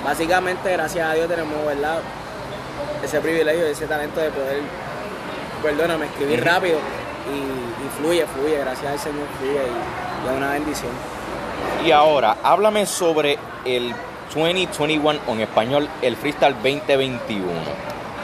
básicamente 0.05 0.71
gracias 0.73 1.09
a 1.09 1.15
Dios 1.15 1.29
tenemos, 1.29 1.65
¿verdad? 1.67 1.99
Ese 3.03 3.21
privilegio, 3.21 3.67
ese 3.67 3.87
talento 3.87 4.21
de 4.21 4.31
poder, 4.31 4.61
perdóname, 5.63 6.07
escribir 6.07 6.45
rápido 6.45 6.79
y, 7.33 7.37
y 7.37 7.89
fluye, 8.01 8.25
fluye, 8.27 8.59
gracias 8.59 8.93
al 8.93 8.99
Señor 8.99 9.27
fluye 9.39 9.55
y, 9.55 10.27
y 10.27 10.31
es 10.31 10.37
una 10.37 10.53
bendición. 10.53 10.91
Y 11.85 11.93
ahora, 11.93 12.38
háblame 12.43 12.87
sobre 12.87 13.38
el 13.67 13.95
2021, 14.35 15.21
o 15.26 15.33
en 15.33 15.41
español, 15.43 15.88
el 16.00 16.17
Freestyle 16.17 16.55
2021. 16.55 17.45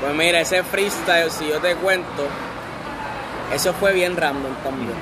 Pues 0.00 0.14
mira, 0.14 0.40
ese 0.40 0.62
freestyle, 0.62 1.30
si 1.30 1.46
yo 1.46 1.58
te 1.60 1.74
cuento, 1.74 2.26
eso 3.54 3.74
fue 3.74 3.92
bien 3.92 4.16
random 4.16 4.54
también. 4.64 4.94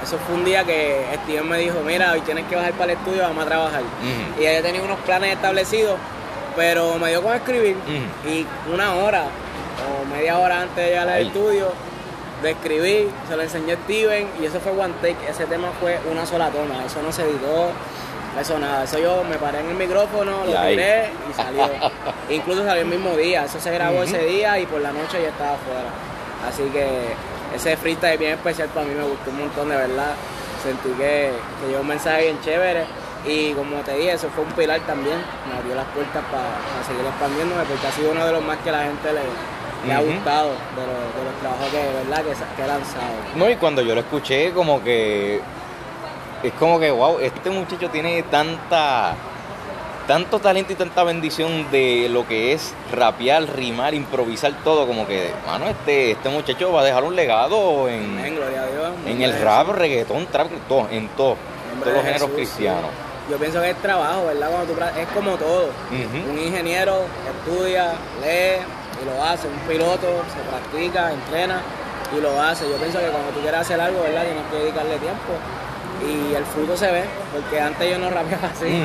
Eso 0.00 0.16
fue 0.18 0.36
un 0.36 0.44
día 0.44 0.62
que 0.62 1.04
Steven 1.24 1.48
me 1.48 1.58
dijo, 1.58 1.80
mira, 1.84 2.12
hoy 2.12 2.20
tienes 2.20 2.44
que 2.46 2.54
bajar 2.54 2.72
para 2.74 2.92
el 2.92 2.98
estudio, 2.98 3.22
vamos 3.22 3.44
a 3.44 3.48
trabajar. 3.48 3.82
Y 4.38 4.46
ella 4.46 4.62
tenía 4.62 4.82
unos 4.82 4.98
planes 5.00 5.32
establecidos, 5.32 5.96
pero 6.54 6.96
me 7.00 7.08
dio 7.10 7.20
con 7.20 7.34
escribir. 7.34 7.76
Y 8.28 8.46
una 8.72 8.94
hora 8.94 9.24
o 9.24 10.04
media 10.14 10.38
hora 10.38 10.60
antes 10.60 10.76
de 10.76 10.86
llegar 10.86 11.08
al 11.08 11.26
estudio, 11.26 11.72
de 12.44 12.52
escribir, 12.52 13.10
se 13.28 13.36
lo 13.36 13.42
enseñé 13.42 13.72
a 13.72 13.76
Steven 13.76 14.28
y 14.40 14.44
eso 14.44 14.60
fue 14.60 14.72
one 14.72 14.94
take. 15.00 15.16
Ese 15.28 15.46
tema 15.46 15.70
fue 15.80 15.98
una 16.10 16.24
sola 16.26 16.50
toma, 16.50 16.84
eso 16.84 17.02
no 17.02 17.10
se 17.10 17.22
editó, 17.22 17.70
eso 18.40 18.58
nada. 18.58 18.84
Eso 18.84 18.98
yo 18.98 19.24
me 19.24 19.36
paré 19.36 19.60
en 19.60 19.70
el 19.70 19.74
micrófono, 19.74 20.44
lo 20.44 20.52
tiré 20.68 21.08
y 21.28 21.34
salió. 21.34 21.68
Incluso 22.30 22.64
salió 22.64 22.82
el 22.82 22.88
mismo 22.88 23.16
día, 23.16 23.44
eso 23.44 23.58
se 23.58 23.70
grabó 23.72 24.02
ese 24.02 24.18
día 24.18 24.58
y 24.58 24.66
por 24.66 24.80
la 24.80 24.92
noche 24.92 25.22
ya 25.22 25.28
estaba 25.28 25.54
afuera. 25.54 25.90
Así 26.48 26.62
que 26.64 27.14
ese 27.54 27.76
freestyle 27.76 28.14
es 28.14 28.18
bien 28.20 28.32
especial 28.32 28.68
para 28.68 28.86
mí, 28.86 28.94
me 28.94 29.04
gustó 29.04 29.30
un 29.30 29.40
montón 29.40 29.68
de 29.68 29.76
verdad. 29.76 30.14
Sentí 30.62 30.90
que, 30.90 31.32
que 31.60 31.68
dio 31.68 31.80
un 31.80 31.86
mensaje 31.86 32.22
bien 32.22 32.40
chévere 32.40 32.84
y 33.26 33.52
como 33.52 33.76
te 33.78 33.94
dije, 33.96 34.12
eso 34.12 34.28
fue 34.34 34.44
un 34.44 34.52
pilar 34.52 34.80
también. 34.86 35.16
Me 35.48 35.58
abrió 35.58 35.74
las 35.74 35.86
puertas 35.86 36.22
para 36.30 36.84
seguir 36.86 37.06
expandiéndome 37.06 37.64
porque 37.64 37.86
ha 37.86 37.92
sido 37.92 38.12
uno 38.12 38.24
de 38.24 38.32
los 38.32 38.42
más 38.42 38.58
que 38.58 38.70
la 38.70 38.84
gente 38.84 39.12
le, 39.12 39.20
le 39.86 39.92
ha 39.92 40.00
gustado 40.00 40.48
de 40.50 40.86
los, 40.86 41.14
de 41.14 41.24
los 41.24 41.40
trabajos 41.40 41.68
que, 41.70 42.08
¿verdad? 42.08 42.24
que, 42.24 42.56
que 42.56 42.62
he 42.62 42.66
lanzado. 42.66 43.04
No, 43.36 43.50
y 43.50 43.56
cuando 43.56 43.82
yo 43.82 43.94
lo 43.94 44.00
escuché, 44.00 44.52
como 44.52 44.82
que. 44.82 45.40
Es 46.42 46.52
como 46.54 46.78
que, 46.78 46.90
wow, 46.90 47.20
este 47.20 47.48
muchacho 47.48 47.88
tiene 47.88 48.22
tanta 48.24 49.14
tanto 50.06 50.38
talento 50.38 50.72
y 50.72 50.76
tanta 50.76 51.02
bendición 51.02 51.70
de 51.70 52.08
lo 52.10 52.26
que 52.26 52.52
es 52.52 52.74
rapear, 52.92 53.44
rimar, 53.56 53.94
improvisar 53.94 54.52
todo, 54.62 54.86
como 54.86 55.06
que, 55.06 55.32
mano, 55.46 55.66
este, 55.66 56.12
este 56.12 56.28
muchacho 56.28 56.72
va 56.72 56.82
a 56.82 56.84
dejar 56.84 57.04
un 57.04 57.16
legado 57.16 57.88
en, 57.88 58.18
Amén, 58.18 58.36
gloria 58.36 58.62
a 58.62 58.66
Dios. 58.66 58.88
en 59.06 59.22
el 59.22 59.40
rap, 59.40 59.68
reggaetón, 59.68 60.26
trap, 60.26 60.48
todo, 60.68 60.88
en 60.90 61.08
todo, 61.08 61.36
en 61.72 61.80
todos 61.80 61.94
los 61.94 62.04
géneros 62.04 62.30
cristianos. 62.30 62.90
Yo 63.30 63.38
pienso 63.38 63.62
que 63.62 63.70
es 63.70 63.76
trabajo, 63.76 64.26
¿verdad? 64.26 64.50
Cuando 64.50 64.74
tú, 64.74 64.80
es 65.00 65.08
como 65.08 65.36
todo. 65.36 65.70
Un 65.90 66.38
ingeniero 66.38 67.04
estudia, 67.26 67.94
lee 68.22 68.62
y 69.02 69.04
lo 69.04 69.22
hace. 69.22 69.48
Un 69.48 69.58
piloto 69.68 70.22
se 70.32 70.40
practica, 70.50 71.12
entrena 71.12 71.60
y 72.16 72.20
lo 72.20 72.40
hace. 72.40 72.68
Yo 72.68 72.76
pienso 72.76 72.98
que 72.98 73.06
cuando 73.06 73.30
tú 73.30 73.40
quieres 73.40 73.60
hacer 73.60 73.80
algo, 73.80 74.02
¿verdad? 74.02 74.22
Tienes 74.24 74.44
que 74.50 74.56
dedicarle 74.56 74.96
tiempo. 74.98 75.32
Y 76.04 76.34
el 76.34 76.44
fruto 76.44 76.76
se 76.76 76.90
ve, 76.90 77.04
porque 77.32 77.60
antes 77.60 77.88
yo 77.90 77.98
no 77.98 78.10
rapeaba 78.10 78.48
así, 78.48 78.84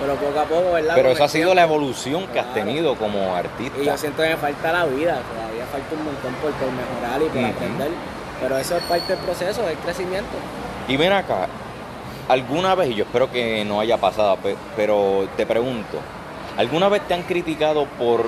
pero 0.00 0.16
poco 0.16 0.40
a 0.40 0.44
poco, 0.44 0.72
¿verdad? 0.72 0.94
Pero 0.96 1.10
esa 1.12 1.24
ha 1.24 1.28
sido 1.28 1.54
la 1.54 1.62
evolución 1.62 2.26
que 2.26 2.40
has 2.40 2.52
tenido 2.52 2.94
como 2.96 3.18
Y 3.18 3.24
yo 3.26 3.34
artista. 3.36 3.96
siento 3.96 4.22
que 4.22 4.30
me 4.30 4.36
falta 4.36 4.72
la 4.72 4.84
vida, 4.84 5.18
todavía 5.32 5.64
falta 5.70 5.94
un 5.94 6.04
montón 6.04 6.34
por, 6.42 6.50
por 6.52 6.68
mejorar 6.72 7.22
y 7.22 7.28
por 7.28 7.44
aprender. 7.44 7.90
Pero 8.40 8.58
eso 8.58 8.76
es 8.76 8.82
parte 8.84 9.14
del 9.14 9.22
proceso, 9.24 9.62
del 9.62 9.76
crecimiento. 9.78 10.36
Y 10.88 10.96
ven 10.96 11.12
acá, 11.12 11.46
alguna 12.28 12.74
vez, 12.74 12.90
y 12.90 12.94
yo 12.96 13.04
espero 13.04 13.30
que 13.30 13.64
no 13.64 13.80
haya 13.80 13.96
pasado, 13.96 14.36
pe- 14.36 14.56
pero 14.76 15.26
te 15.36 15.46
pregunto, 15.46 15.98
¿alguna 16.56 16.88
vez 16.88 17.02
te 17.06 17.14
han 17.14 17.22
criticado 17.22 17.86
por 17.98 18.26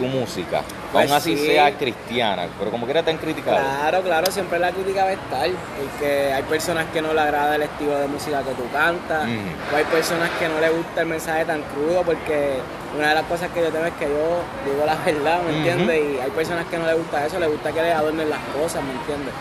tu 0.00 0.06
música? 0.06 0.62
Pues 0.92 1.06
Aún 1.08 1.16
así 1.16 1.36
sí. 1.36 1.46
sea 1.46 1.76
cristiana, 1.76 2.48
pero 2.58 2.70
como 2.70 2.84
quiera 2.86 3.02
te 3.02 3.10
han 3.10 3.18
criticado. 3.18 3.58
Claro, 3.58 4.02
claro, 4.02 4.30
siempre 4.32 4.58
la 4.58 4.72
crítica 4.72 5.04
va 5.04 5.10
a 5.10 5.12
estar, 5.12 5.48
porque 5.78 6.32
hay 6.32 6.42
personas 6.44 6.86
que 6.92 7.00
no 7.02 7.12
le 7.14 7.20
agrada 7.20 7.54
el 7.56 7.62
estilo 7.62 7.96
de 7.98 8.08
música 8.08 8.42
que 8.42 8.52
tú 8.52 8.64
cantas, 8.72 9.28
o 9.72 9.76
hay 9.76 9.84
personas 9.84 10.30
que 10.38 10.48
no 10.48 10.58
le 10.58 10.70
gusta 10.70 11.02
el 11.02 11.06
mensaje 11.06 11.44
tan 11.44 11.62
crudo, 11.62 12.02
porque 12.02 12.58
una 12.96 13.10
de 13.10 13.14
las 13.14 13.24
cosas 13.24 13.50
que 13.50 13.60
yo 13.60 13.68
tengo 13.70 13.86
es 13.86 13.94
que 13.94 14.06
yo 14.06 14.42
digo 14.64 14.84
la 14.84 14.96
verdad, 15.04 15.42
¿me 15.42 15.56
entiendes? 15.58 15.96
Y 15.96 16.18
hay 16.18 16.30
personas 16.30 16.66
que 16.66 16.78
no 16.78 16.86
le 16.86 16.94
gusta 16.94 17.26
eso, 17.26 17.38
le 17.38 17.46
gusta 17.46 17.70
que 17.72 17.82
le 17.82 17.92
adornen 17.92 18.28
las 18.28 18.40
cosas, 18.58 18.82
¿me 18.82 18.92
entiendes? 18.92 19.34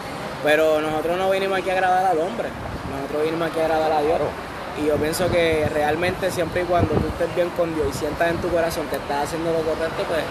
Pero 0.43 0.81
nosotros 0.81 1.17
no 1.17 1.29
vinimos 1.31 1.57
aquí 1.59 1.69
a 1.69 1.73
agradar 1.73 2.05
al 2.05 2.19
hombre, 2.19 2.49
nosotros 2.93 3.23
vinimos 3.23 3.49
aquí 3.49 3.59
a 3.59 3.63
agradar 3.63 3.91
a 3.91 4.01
Dios. 4.01 4.17
Claro. 4.17 4.48
Y 4.77 4.85
yo 4.85 4.95
pienso 4.95 5.29
que 5.29 5.67
realmente 5.73 6.31
siempre 6.31 6.61
y 6.61 6.65
cuando 6.65 6.93
tú 6.95 7.07
estés 7.07 7.33
bien 7.35 7.49
con 7.51 7.73
Dios 7.75 7.87
y 7.93 7.97
sientas 7.97 8.29
en 8.29 8.37
tu 8.37 8.49
corazón 8.49 8.87
que 8.87 8.95
estás 8.95 9.25
haciendo 9.25 9.51
lo 9.51 9.59
correcto, 9.59 10.03
pues 10.07 10.21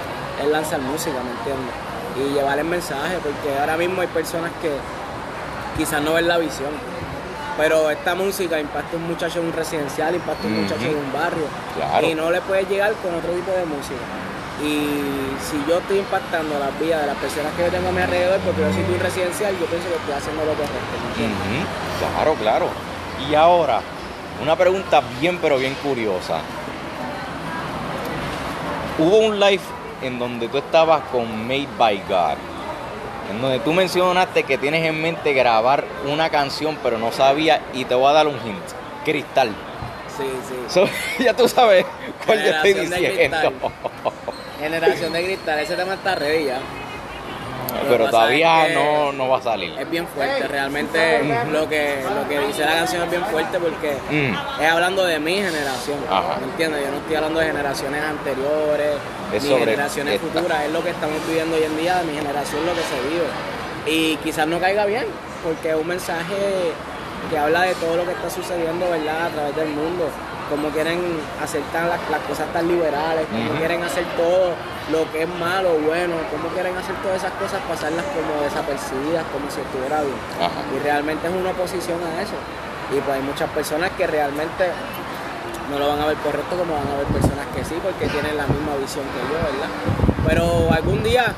es 0.42 0.48
lanzar 0.50 0.80
música, 0.80 1.16
¿me 1.22 1.30
entiendes? 1.30 1.74
Y 2.16 2.34
llevar 2.34 2.58
el 2.58 2.64
mensaje, 2.64 3.18
porque 3.22 3.58
ahora 3.58 3.76
mismo 3.76 4.00
hay 4.00 4.06
personas 4.08 4.50
que 4.62 4.70
quizás 5.76 6.00
no 6.02 6.14
ven 6.14 6.28
la 6.28 6.38
visión. 6.38 6.70
Pero 7.58 7.90
esta 7.90 8.14
música 8.14 8.58
impacta 8.60 8.94
a 8.96 9.00
un 9.00 9.08
muchacho 9.08 9.40
en 9.40 9.46
un 9.46 9.52
residencial, 9.52 10.14
impacta 10.14 10.44
a 10.44 10.46
un 10.46 10.62
muchacho 10.62 10.86
en 10.86 10.96
un 10.96 11.12
barrio. 11.12 11.44
Claro. 11.76 12.06
Y 12.06 12.14
no 12.14 12.30
le 12.30 12.40
puedes 12.40 12.68
llegar 12.68 12.92
con 13.02 13.14
otro 13.14 13.32
tipo 13.32 13.50
de 13.50 13.64
música. 13.66 14.00
Y 14.62 15.34
si 15.42 15.58
yo 15.68 15.78
estoy 15.78 15.98
impactando 15.98 16.58
las 16.58 16.78
vidas 16.80 17.00
de 17.02 17.06
las 17.08 17.16
personas 17.16 17.52
que 17.54 17.62
yo 17.64 17.70
tengo 17.70 17.88
a 17.88 17.92
mi 17.92 18.00
alrededor, 18.02 18.38
porque 18.40 18.62
yo 18.62 18.72
soy 18.72 18.82
un 18.94 19.00
residencial, 19.00 19.52
yo 19.58 19.66
pienso 19.66 19.88
que 19.88 19.94
estoy 19.96 20.14
haciendo 20.14 20.44
lo 20.44 20.52
correcto. 20.54 20.94
¿me 21.02 21.08
entiendes? 21.10 21.38
Ujú, 21.38 22.14
Claro, 22.14 22.34
claro. 22.34 22.66
Y 23.28 23.34
ahora, 23.34 23.80
una 24.40 24.56
pregunta 24.56 25.02
bien, 25.20 25.38
pero 25.38 25.58
bien 25.58 25.74
curiosa. 25.82 26.40
Hubo 28.98 29.18
un 29.18 29.38
live 29.38 29.62
en 30.02 30.18
donde 30.18 30.48
tú 30.48 30.58
estabas 30.58 31.02
con 31.12 31.46
Made 31.46 31.68
by 31.78 32.02
God, 32.08 32.36
en 33.30 33.40
donde 33.40 33.60
tú 33.60 33.72
mencionaste 33.72 34.42
que 34.42 34.58
tienes 34.58 34.84
en 34.84 35.00
mente 35.00 35.32
grabar 35.32 35.84
una 36.06 36.30
canción, 36.30 36.78
pero 36.82 36.98
no 36.98 37.12
sabía, 37.12 37.62
y 37.74 37.84
te 37.84 37.94
voy 37.94 38.10
a 38.10 38.12
dar 38.12 38.26
un 38.26 38.34
hint. 38.34 38.64
Cristal. 39.04 39.50
Sí, 40.16 40.24
sí. 40.48 40.54
So, 40.68 40.88
ya 41.22 41.34
tú 41.34 41.48
sabes 41.48 41.86
cuál 42.26 42.42
yo 42.44 42.50
estoy 42.50 42.74
diciendo. 42.74 43.36
Generación 44.58 45.12
de 45.12 45.24
cristal, 45.24 45.58
ese 45.60 45.76
tema 45.76 45.94
está 45.94 46.16
ready 46.16 46.46
ya. 46.46 46.58
Lo 47.84 47.88
pero 47.90 48.08
todavía 48.10 48.66
es 48.66 48.68
que 48.68 48.74
no, 48.74 49.12
no 49.12 49.28
va 49.28 49.38
a 49.38 49.42
salir. 49.42 49.78
Es 49.78 49.90
bien 49.90 50.06
fuerte, 50.08 50.46
realmente 50.48 51.22
lo 51.50 51.68
que, 51.68 52.02
lo 52.14 52.28
que 52.28 52.38
dice 52.46 52.64
la 52.64 52.72
canción 52.74 53.02
es 53.02 53.10
bien 53.10 53.24
fuerte 53.26 53.58
porque 53.58 53.96
Mm. 54.10 54.62
es 54.62 54.68
hablando 54.70 55.04
de 55.04 55.18
mi 55.18 55.34
generación, 55.36 55.98
Ajá. 56.10 56.36
¿me 56.40 56.46
entiendes? 56.46 56.82
Yo 56.84 56.90
no 56.92 56.96
estoy 56.98 57.16
hablando 57.16 57.40
de 57.40 57.46
generaciones 57.46 58.02
anteriores, 58.02 58.96
Es 59.32 59.42
ni 59.42 59.48
sobre 59.50 59.64
generaciones 59.72 60.14
esta. 60.14 60.26
futuras, 60.38 60.64
es 60.64 60.72
lo 60.72 60.82
que 60.82 60.90
estamos 60.90 61.16
viviendo 61.26 61.56
hoy 61.56 61.62
en 61.64 61.76
día, 61.76 61.96
de 61.98 62.04
mi 62.04 62.14
generación, 62.18 62.64
lo 62.66 62.72
que 62.72 62.80
se 62.82 63.08
vive. 63.08 63.26
Y 63.86 64.16
quizás 64.16 64.46
no 64.46 64.58
caiga 64.60 64.84
bien, 64.86 65.04
porque 65.44 65.70
es 65.70 65.76
un 65.76 65.86
mensaje 65.86 66.36
que 67.30 67.38
habla 67.38 67.62
de 67.62 67.74
todo 67.74 67.96
lo 67.96 68.04
que 68.04 68.12
está 68.12 68.30
sucediendo, 68.30 68.88
¿verdad? 68.90 69.26
A 69.26 69.28
través 69.30 69.56
del 69.56 69.68
mundo, 69.68 70.08
cómo 70.48 70.68
quieren 70.70 71.00
hacer 71.42 71.62
tan 71.72 71.88
las, 71.88 72.00
las 72.10 72.20
cosas 72.28 72.50
tan 72.52 72.66
liberales, 72.66 73.26
cómo 73.30 73.50
Ujú. 73.50 73.58
quieren 73.58 73.82
hacer 73.84 74.04
todo 74.16 74.54
lo 74.90 75.10
que 75.12 75.22
es 75.22 75.28
malo, 75.38 75.76
bueno, 75.86 76.14
cómo 76.32 76.48
quieren 76.54 76.76
hacer 76.76 76.94
todas 77.02 77.18
esas 77.18 77.32
cosas, 77.32 77.60
pasarlas 77.68 78.04
como 78.16 78.42
desapercibidas, 78.42 79.24
como 79.32 79.50
si 79.50 79.60
estuviera 79.60 80.00
bien. 80.02 80.16
Ajá. 80.40 80.60
Y 80.74 80.78
realmente 80.80 81.28
es 81.28 81.34
una 81.34 81.50
oposición 81.50 81.98
a 82.02 82.22
eso. 82.22 82.36
Y 82.90 83.00
pues 83.00 83.16
hay 83.16 83.22
muchas 83.22 83.50
personas 83.50 83.90
que 83.92 84.06
realmente 84.06 84.72
no 85.70 85.78
lo 85.78 85.88
van 85.88 86.00
a 86.00 86.06
ver 86.06 86.16
correcto 86.24 86.56
como 86.56 86.72
van 86.74 86.88
a 86.88 86.96
ver 86.96 87.06
personas 87.12 87.44
que 87.54 87.62
sí, 87.64 87.76
porque 87.82 88.08
tienen 88.08 88.36
la 88.36 88.46
misma 88.46 88.74
visión 88.80 89.04
que 89.12 89.20
yo, 89.28 89.36
¿verdad? 89.36 89.68
Pero 90.24 90.72
algún 90.72 91.02
día, 91.02 91.34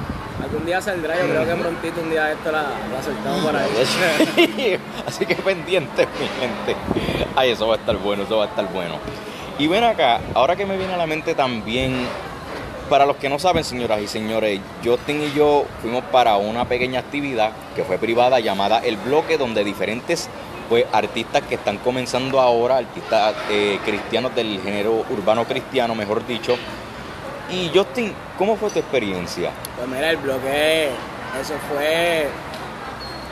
algún 0.51 0.67
día 0.67 0.81
saldrá, 0.83 1.17
yo 1.17 1.29
creo 1.29 1.47
que 1.47 1.55
prontito 1.63 2.01
un 2.01 2.11
día 2.11 2.33
esto 2.33 2.51
la, 2.51 2.63
la 2.93 3.03
soltamos 3.03 3.45
por 3.45 3.57
ahí. 3.57 4.79
Así 5.07 5.25
que 5.25 5.37
pendiente, 5.37 6.09
mi 6.19 6.27
gente. 6.41 6.77
Ay, 7.37 7.51
eso 7.51 7.69
va 7.69 7.75
a 7.75 7.79
estar 7.79 7.97
bueno, 7.97 8.25
eso 8.25 8.39
va 8.39 8.45
a 8.45 8.49
estar 8.49 8.71
bueno. 8.73 8.97
Y 9.59 9.69
ven 9.69 9.85
acá, 9.85 10.21
ahora 10.35 10.57
que 10.57 10.67
me 10.67 10.77
viene 10.77 10.95
a 10.95 10.97
la 10.97 11.07
mente 11.07 11.35
también, 11.35 11.95
para 12.89 13.07
los 13.07 13.17
que 13.17 13.29
no 13.29 13.39
saben, 13.39 13.63
señoras 13.63 14.01
y 14.01 14.09
señores, 14.09 14.61
Justin 14.85 15.23
y 15.23 15.33
yo 15.33 15.67
fuimos 15.83 16.03
para 16.05 16.37
una 16.37 16.65
pequeña 16.65 16.99
actividad 16.99 17.53
que 17.77 17.85
fue 17.85 17.99
privada 17.99 18.41
llamada 18.41 18.81
El 18.81 18.97
Bloque, 18.97 19.39
donde 19.39 19.63
diferentes 19.63 20.29
pues, 20.69 20.85
artistas 20.93 21.43
que 21.43 21.55
están 21.55 21.79
comenzando 21.79 22.41
ahora, 22.41 22.79
artistas 22.79 23.37
eh, 23.51 23.79
cristianos 23.85 24.35
del 24.35 24.61
género 24.61 25.05
urbano 25.11 25.45
cristiano, 25.45 25.95
mejor 25.95 26.27
dicho. 26.27 26.57
Y 27.51 27.71
Justin, 27.75 28.15
¿cómo 28.39 28.57
fue 28.57 28.71
tu 28.71 28.79
experiencia? 28.79 29.51
Pues 29.77 29.89
mira, 29.89 30.11
el 30.11 30.17
bloque, 30.19 30.91
eso 31.41 31.55
fue 31.69 32.29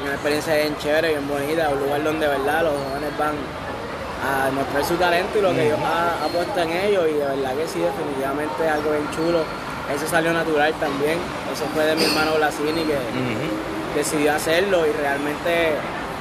una 0.03 0.13
experiencia 0.13 0.55
bien 0.57 0.77
chévere, 0.79 1.09
bien 1.11 1.29
bonita, 1.29 1.69
un 1.71 1.81
lugar 1.81 2.03
donde, 2.03 2.27
¿verdad? 2.27 2.63
Los 2.65 2.73
jóvenes 2.73 3.17
van 3.19 3.35
a 4.27 4.51
mostrar 4.51 4.85
su 4.85 4.95
talento 4.97 5.39
y 5.39 5.43
lo 5.43 5.55
que 5.55 5.65
Dios 5.67 5.79
ha, 5.85 6.25
ha 6.25 6.29
puesto 6.29 6.61
en 6.61 6.71
ellos 6.73 7.05
y 7.09 7.13
de 7.15 7.25
verdad 7.27 7.55
que 7.55 7.69
sí, 7.69 7.79
definitivamente 7.79 8.65
es 8.67 8.71
algo 8.73 8.91
bien 8.91 9.09
chulo. 9.15 9.43
Eso 9.95 10.07
salió 10.07 10.33
natural 10.33 10.75
también, 10.81 11.19
eso 11.53 11.65
fue 11.73 11.85
de 11.87 11.97
mi 11.97 12.05
hermano 12.05 12.33
Blasini 12.37 12.83
que 12.85 12.99
decidió 13.97 14.35
hacerlo 14.35 14.85
y 14.87 14.93
realmente 14.93 15.73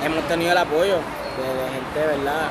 hemos 0.06 0.24
tenido 0.28 0.52
el 0.54 0.58
apoyo 0.58 0.94
de, 0.96 1.44
de 1.44 1.70
gente, 1.74 2.18
¿verdad? 2.18 2.48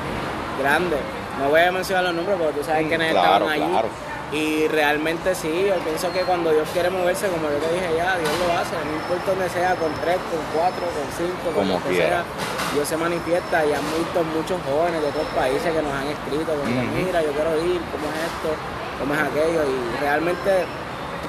Grande. 0.61 0.97
No 1.41 1.49
voy 1.51 1.61
a 1.61 1.73
mencionar 1.73 2.05
los 2.05 2.15
nombres 2.15 2.37
porque 2.39 2.59
tú 2.59 2.65
sabes 2.65 2.87
quiénes 2.89 3.13
Claro, 3.13 3.47
estaban 3.47 3.49
allí. 3.63 3.71
claro. 3.73 3.89
Y 4.33 4.67
realmente 4.69 5.35
sí, 5.37 5.67
yo 5.69 5.77
pienso 5.87 6.13
que 6.13 6.21
cuando 6.23 6.51
Dios 6.51 6.67
quiere 6.73 6.91
moverse, 6.91 7.29
como 7.29 7.47
yo 7.49 7.59
te 7.63 7.73
dije 7.75 7.95
ya, 7.97 8.19
Dios 8.19 8.31
lo 8.43 8.59
hace, 8.59 8.75
no 8.75 8.93
importa 8.99 9.31
donde 9.31 9.49
sea, 9.51 9.77
con 9.77 9.93
tres, 10.03 10.19
con 10.27 10.43
cuatro, 10.53 10.83
con 10.83 11.07
cinco, 11.17 11.45
con 11.45 11.55
Como 11.55 11.79
lo 11.79 11.83
que 11.85 11.91
quiera. 11.95 12.27
sea, 12.27 12.75
Dios 12.75 12.89
se 12.89 12.97
manifiesta 12.97 13.65
y 13.65 13.73
han 13.73 13.87
visto 13.95 14.25
muchos 14.35 14.59
jóvenes 14.67 15.01
de 15.01 15.09
otros 15.15 15.27
países 15.31 15.71
que 15.73 15.81
nos 15.81 15.93
han 15.95 16.09
escrito, 16.11 16.51
como 16.59 16.67
mira, 16.91 17.23
yo 17.23 17.31
quiero 17.39 17.55
ir, 17.63 17.79
cómo 17.95 18.07
es 18.11 18.19
esto, 18.27 18.51
cómo 18.99 19.15
es 19.15 19.21
aquello, 19.23 19.63
y 19.63 19.79
realmente 20.03 20.51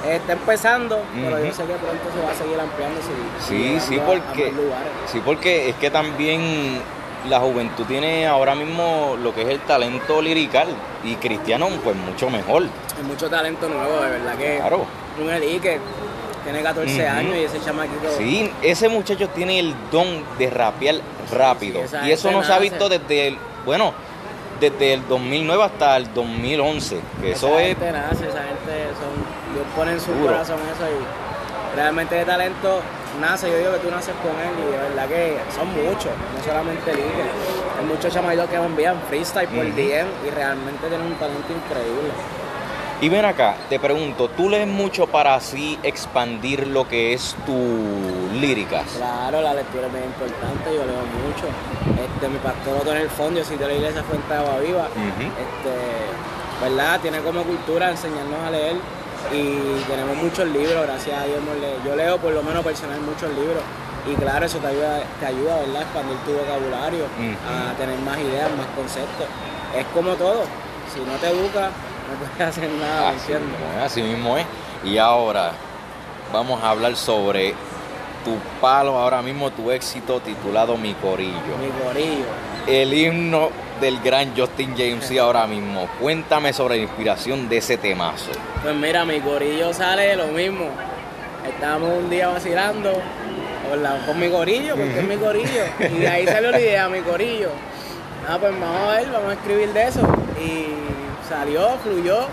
está 0.10 0.34
empezando, 0.34 0.98
pero 1.14 1.38
yo 1.38 1.46
Ujú. 1.46 1.54
sé 1.54 1.64
que 1.70 1.78
pronto 1.78 2.06
se 2.10 2.20
va 2.26 2.32
a 2.32 2.36
seguir 2.36 2.60
ampliando. 2.60 2.98
Sí, 3.46 3.78
Sí, 3.80 4.02
porque, 4.04 4.54
sí, 5.06 5.22
porque 5.24 5.70
es 5.70 5.76
que 5.76 5.92
también 5.92 6.82
la 7.28 7.40
juventud 7.40 7.86
tiene 7.86 8.26
ahora 8.28 8.56
mismo 8.56 9.16
lo 9.22 9.34
que 9.34 9.42
es 9.44 9.48
el 9.50 9.60
talento 9.62 10.22
lirical 10.22 10.68
y 11.04 11.16
cristiano 11.16 11.68
pues 11.84 11.96
mucho 11.96 12.30
mejor. 12.30 12.64
Hay 12.98 13.04
mucho 13.04 13.30
talento 13.30 13.68
nuevo, 13.70 14.02
de 14.02 14.10
verdad 14.12 14.36
que 14.36 14.58
Claro. 14.58 14.86
un 15.22 15.30
Eli 15.30 15.60
que 15.60 15.80
tiene 16.44 16.62
14 16.64 16.94
Ujú. 17.06 17.18
años 17.18 17.36
y 17.36 17.44
ese 17.44 17.60
chamaquito 17.62 18.10
Sí, 18.18 18.52
ese 18.62 18.88
muchacho 18.90 19.28
tiene 19.30 19.60
el 19.60 19.76
don 19.92 20.24
de 20.38 20.50
rapear 20.50 20.96
rápido 21.32 21.82
Sí, 21.88 21.96
y 22.06 22.12
eso 22.12 22.32
no 22.32 22.44
se 22.44 22.54
ha 22.54 22.60
visto 22.60 22.88
desde 22.90 23.28
el, 23.28 23.38
bueno, 23.66 23.94
desde 24.60 24.94
el 24.94 25.08
2009 25.08 25.64
hasta 25.66 25.98
el 25.98 26.12
2011, 26.14 27.00
que 27.22 27.32
eso 27.34 27.48
esa 27.50 27.62
es 27.62 27.68
gente 27.68 27.92
nace, 27.92 28.28
esa 28.30 28.44
gente 28.44 28.88
son, 28.98 29.54
Dios 29.54 29.66
pone 29.76 29.92
en 29.92 30.00
su 30.00 30.12
Duro. 30.14 30.28
corazón 30.34 30.58
eso 30.74 30.86
y 30.90 31.76
realmente 31.76 32.16
de 32.16 32.26
talento 32.26 32.82
nace, 33.20 33.50
yo 33.50 33.58
digo 33.58 33.74
que 33.74 33.80
tú 33.80 33.92
naces 33.92 34.14
con 34.22 34.32
él 34.32 34.54
y 34.68 34.72
de 34.72 34.78
verdad 34.78 35.08
que 35.08 35.38
son 35.54 35.68
muchos, 35.74 36.12
no 36.36 36.44
solamente 36.44 36.94
Liga, 36.94 37.26
hay 37.80 37.86
muchos 37.86 38.14
chamaquitos 38.14 38.50
que 38.50 38.60
me 38.60 38.66
envían 38.66 39.02
freestyle 39.10 39.48
por 39.48 39.66
Ujú. 39.66 39.76
DM 39.76 40.08
y 40.28 40.30
realmente 40.30 40.88
tienen 40.88 41.08
un 41.08 41.16
talento 41.16 41.48
increíble. 41.54 42.12
Y 43.00 43.10
ven 43.10 43.26
acá, 43.26 43.56
te 43.70 43.80
pregunto, 43.80 44.28
¿tú 44.30 44.50
lees 44.50 44.68
mucho 44.68 45.06
para 45.06 45.36
así 45.36 45.78
expandir 45.84 46.66
lo 46.66 46.88
que 46.88 47.14
es 47.14 47.36
tu 47.46 47.54
líricas? 48.34 48.86
Claro, 48.98 49.40
la 49.42 49.54
lectura 49.54 49.86
es 49.86 49.94
bien 49.94 50.06
importante, 50.06 50.66
yo 50.74 50.84
leo 50.84 51.06
mucho. 51.22 51.46
Este, 51.94 52.28
mi 52.28 52.40
pastor 52.40 52.78
Otto 52.82 52.92
en 52.94 52.98
el 52.98 53.10
fondo, 53.10 53.40
yo 53.40 53.46
soy 53.46 53.58
de 53.58 53.68
la 53.68 53.74
iglesia 53.74 54.04
Fuente 54.04 54.34
de 54.34 54.40
Agua 54.40 54.60
Viva. 54.60 54.88
Este, 54.88 56.66
¿verdad? 56.66 57.00
Tiene 57.00 57.20
como 57.20 57.44
cultura 57.44 57.92
enseñarnos 57.92 58.40
a 58.48 58.50
leer 58.50 58.78
y 59.34 59.84
tenemos 59.88 60.16
muchos 60.18 60.48
libros, 60.48 60.86
gracias 60.86 61.22
a 61.22 61.26
Dios. 61.26 61.40
Yo 61.86 61.96
leo 61.96 62.18
por 62.18 62.34
lo 62.34 62.44
menos 62.44 62.64
personal 62.64 63.00
muchos 63.02 63.30
libros 63.32 63.64
y 64.10 64.16
claro, 64.16 64.46
eso 64.46 64.58
te 64.60 64.68
ayuda, 64.68 65.02
te 65.20 65.26
ayuda 65.26 65.58
¿verdad? 65.58 65.78
a 65.78 65.82
expandir 65.82 66.18
tu 66.20 66.32
vocabulario, 66.32 67.06
a 67.46 67.78
tener 67.78 68.00
más 68.00 68.18
ideas, 68.20 68.50
más 68.58 68.68
conceptos. 68.76 69.28
Es 69.76 69.86
como 69.94 70.14
todo, 70.14 70.44
si 70.94 71.02
no 71.02 71.18
te 71.18 71.30
educas, 71.30 71.72
no 72.08 72.18
puedes 72.20 72.42
hacer 72.58 72.70
nada, 72.72 73.10
así 73.10 73.34
mismo, 73.34 73.84
así 73.84 74.02
mismo 74.02 74.38
es. 74.38 74.46
Y 74.84 74.98
ahora 74.98 75.52
vamos 76.32 76.64
a 76.64 76.70
hablar 76.70 76.96
sobre 76.96 77.54
tu 78.24 78.38
palo 78.62 78.98
ahora 78.98 79.22
mismo, 79.22 79.52
tu 79.52 79.72
éxito 79.72 80.20
titulado 80.22 80.78
Mi 80.78 80.94
Corillo. 80.94 81.34
Mi 81.60 81.70
Corillo. 81.84 82.26
El 82.68 82.94
himno 82.94 83.50
del 83.80 84.02
gran 84.02 84.36
Justin 84.36 84.76
James 84.78 85.10
y 85.10 85.18
ahora 85.18 85.48
mismo. 85.48 85.88
Cuéntame 86.02 86.52
sobre 86.52 86.76
la 86.76 86.84
inspiración 86.84 87.48
de 87.48 87.58
ese 87.58 87.78
temazo. 87.78 88.32
Pues 88.62 88.76
mira, 88.76 89.06
Mi 89.06 89.22
Corillo 89.22 89.74
sale 89.74 90.16
lo 90.18 90.28
mismo. 90.28 90.66
Estábamos 91.48 91.98
un 91.98 92.10
día 92.10 92.28
vacilando 92.28 92.92
con, 94.06 94.20
mi 94.20 94.30
corillo, 94.30 94.76
porque 94.76 95.00
es 95.00 95.08
mi 95.08 95.16
corillo. 95.16 95.64
Y 95.80 96.00
de 96.00 96.10
ahí 96.10 96.26
salió 96.26 96.52
la 96.52 96.60
idea, 96.60 96.90
mi 96.90 97.00
corillo. 97.00 97.52
Ah, 98.28 98.38
pues 98.40 98.52
vamos 98.60 98.82
a 98.82 98.98
ver, 98.98 99.12
vamos 99.12 99.30
a 99.30 99.34
escribir 99.34 99.72
de 99.72 99.88
eso. 99.88 100.02
Y 100.44 100.68
salió, 101.30 101.78
fluyó. 101.84 102.28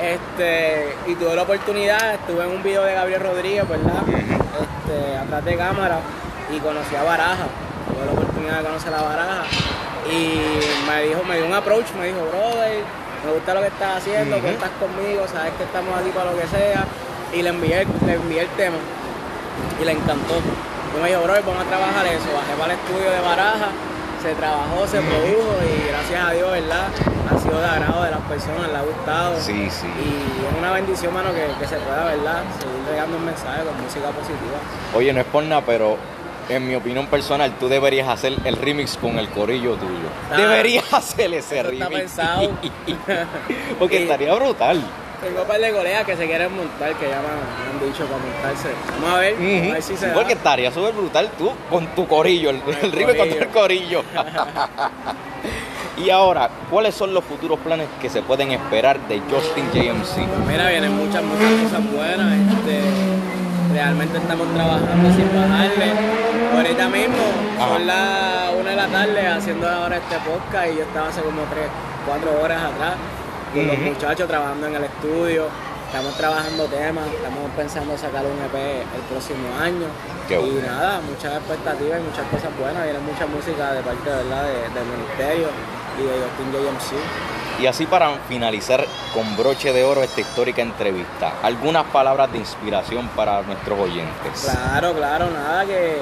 Este, 0.00 0.94
y 1.06 1.14
tuve 1.16 1.34
la 1.34 1.42
oportunidad, 1.42 2.14
estuve 2.14 2.44
en 2.44 2.50
un 2.50 2.62
video 2.62 2.82
de 2.84 2.94
Gabriel 2.94 3.20
Rodríguez, 3.20 3.68
¿verdad? 3.68 4.02
Este, 4.08 5.16
atrás 5.16 5.44
de 5.44 5.56
cámara, 5.56 5.98
y 6.50 6.58
conocí 6.58 6.94
a 6.96 7.02
Baraja. 7.02 7.46
La 8.42 8.58
oportunidad 8.58 8.58
de 8.58 8.64
conocer 8.64 8.94
a 8.94 9.02
Baraja. 9.02 9.44
Y 10.10 10.90
me 10.90 11.02
dijo, 11.04 11.22
me 11.24 11.36
dio 11.36 11.46
un 11.46 11.54
approach, 11.54 11.86
me 11.98 12.06
dijo, 12.06 12.18
brother, 12.26 12.82
me 13.24 13.32
gusta 13.32 13.54
lo 13.54 13.60
que 13.60 13.68
estás 13.68 13.98
haciendo, 13.98 14.40
cuentas 14.40 14.70
conmigo, 14.80 15.26
sabes 15.30 15.52
que 15.54 15.62
estamos 15.62 15.94
aquí 15.94 16.10
para 16.10 16.32
lo 16.32 16.38
que 16.38 16.46
sea. 16.48 16.84
Y 17.32 17.42
le 17.42 17.50
envié, 17.50 17.86
le 18.04 18.14
envié 18.14 18.40
el 18.42 18.48
tema 18.58 18.76
y 19.80 19.84
le 19.84 19.92
encantó. 19.92 20.42
Yo 20.92 21.02
me 21.02 21.08
dijo, 21.08 21.22
bro, 21.22 21.34
vamos 21.46 21.62
a 21.62 21.68
trabajar 21.68 22.06
eso. 22.06 22.26
Bajé 22.34 22.52
para 22.58 22.74
el 22.74 22.78
estudio 22.80 23.10
de 23.10 23.20
Baraja, 23.20 23.70
se 24.20 24.34
trabajó, 24.34 24.86
se 24.86 24.98
produjo 25.00 25.54
y 25.62 25.88
gracias 25.88 26.20
a 26.24 26.30
Dios, 26.32 26.50
¿verdad? 26.50 26.86
Ha 27.30 27.38
sido 27.38 27.58
de 27.60 27.66
agrado 27.66 28.02
de 28.02 28.10
las 28.10 28.20
personas, 28.26 28.68
le 28.68 28.76
ha 28.76 28.82
gustado. 28.82 29.38
Sí, 29.38 29.70
sí. 29.70 29.86
Y 29.86 30.50
es 30.50 30.58
una 30.58 30.72
bendición, 30.72 31.14
mano, 31.14 31.30
que, 31.30 31.66
se 31.66 31.76
pueda, 31.78 32.04
¿verdad? 32.10 32.42
Seguir 32.58 32.82
regando 32.90 33.16
un 33.16 33.24
mensaje 33.24 33.62
con 33.62 33.80
música 33.80 34.10
positiva. 34.10 34.58
Oye, 34.94 35.12
no 35.12 35.20
es 35.20 35.26
por 35.26 35.44
nada, 35.44 35.62
pero 35.64 35.96
en 36.56 36.68
mi 36.68 36.74
opinión 36.74 37.06
personal, 37.06 37.52
tú 37.58 37.68
deberías 37.68 38.08
hacer 38.08 38.34
el 38.44 38.56
remix 38.56 38.96
con 38.96 39.18
el 39.18 39.28
corillo 39.28 39.74
tuyo. 39.76 40.08
Ah, 40.30 40.36
deberías 40.36 40.92
hacer 40.92 41.32
ese 41.34 41.62
remix. 41.62 41.82
Está 41.82 41.98
pensado. 41.98 42.50
Porque 43.78 44.02
estaría 44.02 44.34
brutal. 44.34 44.82
Tengo 45.22 45.42
un 45.42 45.46
par 45.46 45.60
de 45.60 45.72
colegas 45.72 46.04
que 46.04 46.16
se 46.16 46.26
quieren 46.26 46.56
montar, 46.56 46.94
que 46.94 47.08
ya 47.08 47.20
me, 47.20 47.28
han 47.28 47.88
dicho 47.88 48.04
para 48.06 48.18
montarse. 48.18 48.70
Vamos 49.00 49.14
a 49.14 49.20
ver, 49.20 49.34
a 49.34 49.72
ver 49.74 49.82
si 49.82 49.96
se 49.96 50.08
Igual 50.08 50.26
que 50.26 50.32
estaría 50.32 50.72
súper 50.72 50.92
brutal 50.94 51.30
tú 51.38 51.52
con 51.70 51.86
tu 51.94 52.08
corillo, 52.08 52.50
el, 52.50 52.56
el, 52.56 53.16
con 53.16 53.28
tu 53.28 53.48
corillo. 53.52 54.02
y 55.96 56.10
ahora, 56.10 56.50
¿cuáles 56.68 56.96
son 56.96 57.14
los 57.14 57.22
futuros 57.22 57.60
planes 57.60 57.86
que 58.00 58.10
se 58.10 58.20
pueden 58.22 58.50
esperar 58.50 58.98
de 59.06 59.20
Justin 59.20 59.70
JMC? 59.72 60.26
Mira, 60.48 60.68
vienen 60.68 60.92
muchas, 60.96 61.22
muchas 61.22 61.52
cosas 61.62 61.92
buenas. 61.92 62.32
Este, 62.58 62.80
realmente 63.72 64.18
estamos 64.18 64.46
trabajando 64.54 65.10
sin 65.12 65.28
bajarle. 65.34 65.92
Ahorita 66.54 66.88
mismo, 66.88 67.24
son 67.58 67.86
las 67.86 68.52
una 68.58 68.70
de 68.70 68.76
la 68.76 68.88
tarde 68.88 69.26
haciendo 69.26 69.68
ahora 69.68 69.96
este 69.96 70.16
podcast 70.18 70.68
y 70.72 70.76
yo 70.76 70.82
estaba 70.82 71.08
hace 71.08 71.22
como 71.22 71.42
tres, 71.50 71.66
cuatro 72.06 72.30
horas 72.42 72.62
atrás 72.62 72.94
con 73.54 73.66
los 73.66 73.78
muchachos 73.78 74.28
trabajando 74.28 74.66
en 74.66 74.74
el 74.76 74.84
estudio. 74.84 75.46
Estamos 75.86 76.16
trabajando 76.16 76.64
temas, 76.66 77.04
estamos 77.06 77.50
pensando 77.56 77.98
sacar 77.98 78.24
un 78.24 78.38
EP 78.40 78.56
el 78.80 79.02
próximo 79.10 79.44
año. 79.60 79.86
y 80.28 80.62
nada, 80.64 81.00
muchas 81.00 81.36
expectativas 81.36 82.00
y 82.00 82.02
muchas 82.02 82.26
cosas 82.28 82.50
buenas. 82.58 82.84
Viene 82.84 82.98
mucha 83.00 83.26
música 83.26 83.72
de 83.72 83.82
parte 83.82 84.08
¿verdad? 84.08 84.44
del 84.72 84.86
ministerio 84.88 85.48
y 85.98 86.02
de 86.02 86.14
Justin 86.22 86.48
JMC. 86.52 87.41
Y 87.62 87.68
así 87.68 87.86
para 87.86 88.16
finalizar 88.28 88.84
con 89.14 89.36
broche 89.36 89.72
de 89.72 89.84
oro 89.84 90.02
esta 90.02 90.20
histórica 90.20 90.62
entrevista, 90.62 91.34
algunas 91.44 91.84
palabras 91.84 92.32
de 92.32 92.38
inspiración 92.38 93.06
para 93.14 93.40
nuestros 93.42 93.78
oyentes. 93.78 94.50
Claro, 94.50 94.92
claro, 94.94 95.30
nada 95.30 95.64
que 95.64 95.98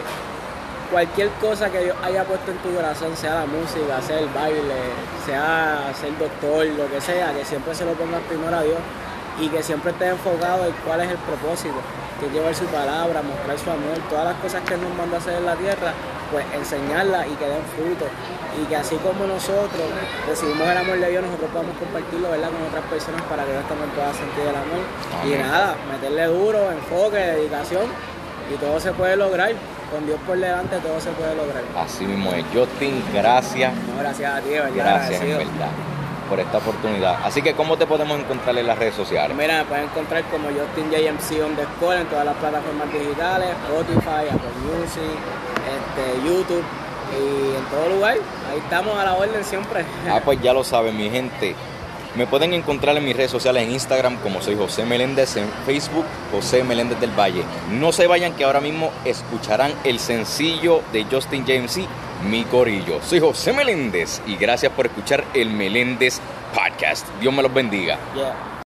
cualquier 0.90 1.28
cosa 1.32 1.70
que 1.70 1.84
Dios 1.84 1.96
haya 2.02 2.24
puesto 2.24 2.50
en 2.50 2.56
tu 2.62 2.74
corazón, 2.74 3.14
sea 3.14 3.34
la 3.34 3.44
música, 3.44 4.00
sea 4.00 4.20
el 4.20 4.28
baile, 4.30 4.74
sea 5.26 5.92
ser 6.00 6.16
doctor, 6.16 6.64
lo 6.64 6.90
que 6.90 6.98
sea, 6.98 7.34
que 7.34 7.44
siempre 7.44 7.74
se 7.74 7.84
lo 7.84 7.92
pongas 7.92 8.22
primero 8.22 8.56
a 8.56 8.62
Dios 8.62 8.78
y 9.38 9.48
que 9.48 9.62
siempre 9.62 9.92
estés 9.92 10.10
enfocado 10.10 10.66
en 10.66 10.72
cuál 10.84 11.00
es 11.00 11.10
el 11.10 11.18
propósito, 11.18 11.76
que 12.18 12.28
llevar 12.30 12.54
su 12.54 12.64
palabra, 12.66 13.22
mostrar 13.22 13.58
su 13.58 13.70
amor, 13.70 13.96
todas 14.08 14.24
las 14.24 14.36
cosas 14.36 14.62
que 14.62 14.74
Él 14.74 14.82
nos 14.82 14.94
manda 14.96 15.16
a 15.16 15.20
hacer 15.20 15.34
en 15.36 15.46
la 15.46 15.56
tierra, 15.56 15.92
pues 16.30 16.44
enseñarlas 16.54 17.26
y 17.26 17.34
que 17.34 17.46
den 17.46 17.64
fruto. 17.76 18.06
Y 18.60 18.66
que 18.66 18.76
así 18.76 18.96
como 18.96 19.26
nosotros 19.26 19.86
recibimos 20.26 20.68
el 20.68 20.76
amor 20.76 20.98
de 20.98 21.08
Dios, 21.08 21.22
nosotros 21.22 21.50
podamos 21.50 21.76
compartirlo 21.78 22.30
¿verdad? 22.30 22.50
con 22.50 22.66
otras 22.66 22.84
personas 22.90 23.22
para 23.22 23.44
que 23.44 23.52
ellos 23.52 23.68
también 23.68 23.90
puedan 23.90 24.14
sentir 24.14 24.42
el 24.42 24.56
amor. 24.56 24.82
Y 25.24 25.38
nada, 25.38 25.76
meterle 25.90 26.24
duro, 26.26 26.70
enfoque, 26.72 27.16
dedicación 27.16 27.86
y 28.52 28.56
todo 28.56 28.80
se 28.80 28.92
puede 28.92 29.16
lograr 29.16 29.54
con 29.90 30.06
Dios 30.06 30.18
por 30.26 30.38
delante 30.38 30.78
todo 30.78 31.00
se 31.00 31.10
puede 31.10 31.34
lograr. 31.34 31.62
Así 31.76 32.04
mismo 32.04 32.32
es. 32.32 32.44
Justin, 32.54 33.02
gracias. 33.12 33.72
gracias 33.98 34.32
a 34.32 34.40
ti, 34.40 34.50
¿verdad? 34.50 34.70
Gracias, 34.74 35.20
en 35.20 35.38
verdad, 35.38 35.70
por 36.30 36.38
esta 36.38 36.58
oportunidad. 36.58 37.18
Así 37.24 37.42
que, 37.42 37.54
¿cómo 37.54 37.76
te 37.76 37.86
podemos 37.86 38.18
encontrar 38.18 38.56
en 38.56 38.66
las 38.66 38.78
redes 38.78 38.94
sociales? 38.94 39.36
Mira, 39.36 39.58
me 39.58 39.64
pueden 39.64 39.84
encontrar 39.86 40.22
como 40.30 40.48
Justin 40.48 40.88
JMC 40.88 41.44
on 41.44 41.56
the 41.56 41.64
score 41.76 41.96
en 41.96 42.06
todas 42.06 42.24
las 42.24 42.36
plataformas 42.36 42.90
digitales, 42.92 43.48
Spotify, 43.66 44.30
Apple 44.30 44.56
Music, 44.64 45.18
este, 45.66 46.26
YouTube 46.26 46.64
y 47.18 47.56
en 47.56 47.64
todo 47.64 47.96
lugar. 47.96 48.14
Ahí 48.50 48.58
estamos 48.58 48.96
a 48.96 49.04
la 49.04 49.14
orden 49.14 49.44
siempre. 49.44 49.84
Ah, 50.08 50.20
pues 50.24 50.40
ya 50.40 50.52
lo 50.52 50.62
saben, 50.62 50.96
mi 50.96 51.10
gente. 51.10 51.56
Me 52.16 52.26
pueden 52.26 52.52
encontrar 52.52 52.96
en 52.96 53.04
mis 53.04 53.16
redes 53.16 53.30
sociales 53.30 53.62
en 53.62 53.72
Instagram 53.72 54.16
como 54.16 54.42
soy 54.42 54.56
José 54.56 54.84
Meléndez, 54.84 55.36
en 55.36 55.48
Facebook 55.64 56.04
José 56.32 56.64
Meléndez 56.64 56.98
del 57.00 57.18
Valle. 57.18 57.42
No 57.78 57.92
se 57.92 58.06
vayan 58.06 58.34
que 58.34 58.44
ahora 58.44 58.60
mismo 58.60 58.90
escucharán 59.04 59.72
el 59.84 59.98
sencillo 60.00 60.82
de 60.92 61.04
Justin 61.04 61.44
James 61.46 61.76
y 61.76 61.86
Mi 62.28 62.44
Corillo. 62.44 63.00
Soy 63.02 63.20
José 63.20 63.52
Meléndez 63.52 64.20
y 64.26 64.36
gracias 64.36 64.72
por 64.72 64.86
escuchar 64.86 65.24
el 65.34 65.50
Meléndez 65.50 66.20
Podcast. 66.52 67.06
Dios 67.20 67.32
me 67.32 67.42
los 67.42 67.54
bendiga. 67.54 67.98
La 68.16 68.59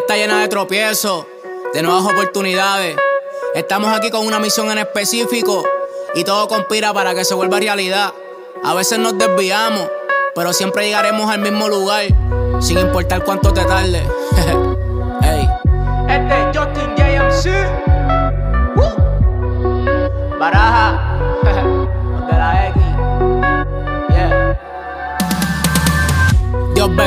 está 0.00 0.16
llena 0.16 0.40
de 0.40 0.48
tropiezos, 0.48 1.26
de 1.72 1.82
nuevas 1.82 2.04
oportunidades. 2.04 2.96
Estamos 3.54 3.96
aquí 3.96 4.10
con 4.10 4.26
una 4.26 4.38
misión 4.38 4.70
en 4.70 4.78
específico 4.78 5.62
y 6.14 6.24
todo 6.24 6.48
conspira 6.48 6.92
para 6.92 7.14
que 7.14 7.24
se 7.24 7.34
vuelva 7.34 7.60
realidad. 7.60 8.12
A 8.64 8.74
veces 8.74 8.98
nos 8.98 9.16
desviamos, 9.18 9.88
pero 10.34 10.52
siempre 10.52 10.86
llegaremos 10.86 11.30
al 11.30 11.40
mismo 11.40 11.68
lugar, 11.68 12.06
sin 12.60 12.78
importar 12.78 13.24
cuánto 13.24 13.52
te 13.52 13.64
tarde. 13.64 14.02
hey. 15.22 15.48
Este 16.08 16.40
es 16.40 16.56
Justin 16.56 16.94
JMC. 16.96 17.50
Baraja. 20.38 20.99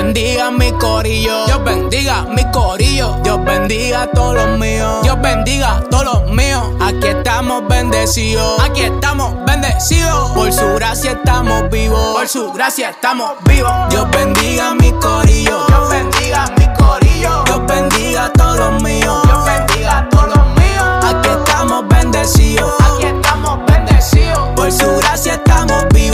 Bendiga 0.04 0.52
mi 0.52 0.72
corillo. 0.74 1.46
Dios 1.46 1.64
bendiga 1.64 2.24
mi 2.24 2.44
corillo. 2.52 3.16
Dios 3.24 3.44
bendiga 3.46 4.04
a 4.04 4.08
todos 4.08 4.36
los 4.36 4.60
míos. 4.60 5.02
Dios 5.04 5.22
bendiga 5.22 5.78
a 5.78 5.82
todos 5.82 6.04
los 6.06 6.32
míos. 6.32 6.64
Aquí 6.82 7.08
estamos 7.08 7.68
bendecidos. 7.68 8.60
Aquí 8.62 8.82
estamos 8.82 9.34
bendecidos. 9.46 10.32
Por 10.32 10.52
su 10.52 10.74
gracia 10.76 11.12
estamos 11.12 11.70
vivos. 11.70 12.14
Por 12.14 12.28
su 12.28 12.52
gracia 12.52 12.90
estamos 12.90 13.32
vivos. 13.46 13.72
Dios 13.90 14.06
bendiga 14.12 14.76
mi 14.76 14.92
corillo. 14.94 15.66
Dios 15.68 15.90
bendiga 15.90 16.46
mi 16.58 16.68
corillo. 16.74 17.44
Dios 17.46 17.62
bendiga 17.66 18.26
a 18.26 18.34
todos 18.34 18.58
los 18.58 18.84
míos. 18.84 19.22
Dios 19.24 19.46
bendiga 19.46 19.98
a 20.00 20.10
todos 20.10 20.28
los 20.36 20.48
míos. 20.58 20.86
Aquí 21.04 21.30
estamos 21.30 21.88
bendecidos. 21.88 22.74
Aquí 22.82 23.06
estamos 23.06 23.60
bendecidos. 23.68 24.50
Por 24.56 24.72
su 24.72 24.98
gracia 24.98 25.34
estamos 25.36 25.86
vivos. 25.94 26.13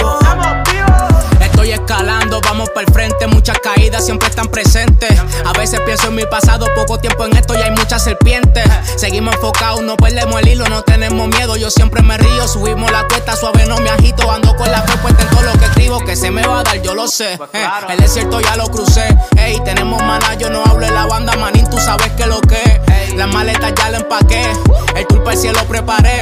Vamos 2.59 2.73
para 2.73 2.85
el 2.87 2.93
frente, 2.93 3.25
muchas 3.27 3.57
caídas 3.59 4.03
siempre 4.03 4.27
están 4.27 4.47
presentes. 4.47 5.17
A 5.45 5.53
veces 5.57 5.79
pienso 5.85 6.09
en 6.09 6.15
mi 6.15 6.25
pasado, 6.25 6.67
poco 6.75 6.97
tiempo 6.99 7.25
en 7.25 7.37
esto 7.37 7.53
y 7.53 7.57
hay 7.57 7.71
muchas 7.71 8.03
serpientes. 8.03 8.65
Seguimos 8.97 9.33
enfocados, 9.35 9.81
no 9.81 9.95
perdemos 9.95 10.41
el 10.41 10.49
hilo, 10.49 10.67
no 10.67 10.81
tenemos 10.81 11.29
miedo. 11.29 11.55
Yo 11.55 11.71
siempre 11.71 12.01
me 12.01 12.17
río, 12.17 12.47
subimos 12.49 12.91
la 12.91 13.07
cuesta 13.07 13.37
suave, 13.37 13.65
no 13.65 13.77
me 13.77 13.89
agito. 13.89 14.29
Ando 14.29 14.53
con 14.57 14.69
la 14.69 14.81
fe 14.81 14.97
puesta 14.97 15.23
en 15.23 15.29
todo 15.29 15.41
lo 15.43 15.53
que 15.53 15.65
escribo, 15.65 15.99
que 15.99 16.17
se 16.17 16.31
me 16.31 16.45
va 16.45 16.59
a 16.59 16.63
dar, 16.63 16.81
yo 16.81 16.93
lo 16.93 17.07
sé. 17.07 17.35
Pues 17.37 17.49
Eh, 17.53 17.65
el 17.87 17.97
desierto 17.97 18.41
ya 18.41 18.57
lo 18.57 18.69
crucé. 18.69 19.07
Ey, 19.37 19.57
tenemos 19.63 20.01
maná, 20.03 20.33
yo 20.33 20.49
no 20.49 20.61
hablo 20.65 20.85
de 20.85 20.91
la 20.91 21.05
banda, 21.05 21.37
manín, 21.37 21.69
tú 21.69 21.77
sabes 21.77 22.11
que 22.17 22.25
lo 22.25 22.41
que. 22.41 22.81
Las 23.15 23.33
maletas 23.33 23.73
ya 23.73 23.89
la 23.89 23.99
empaqué, 23.99 24.51
el 24.95 25.07
tour 25.07 25.23
para 25.23 25.35
el 25.35 25.41
cielo 25.41 25.63
preparé. 25.65 26.19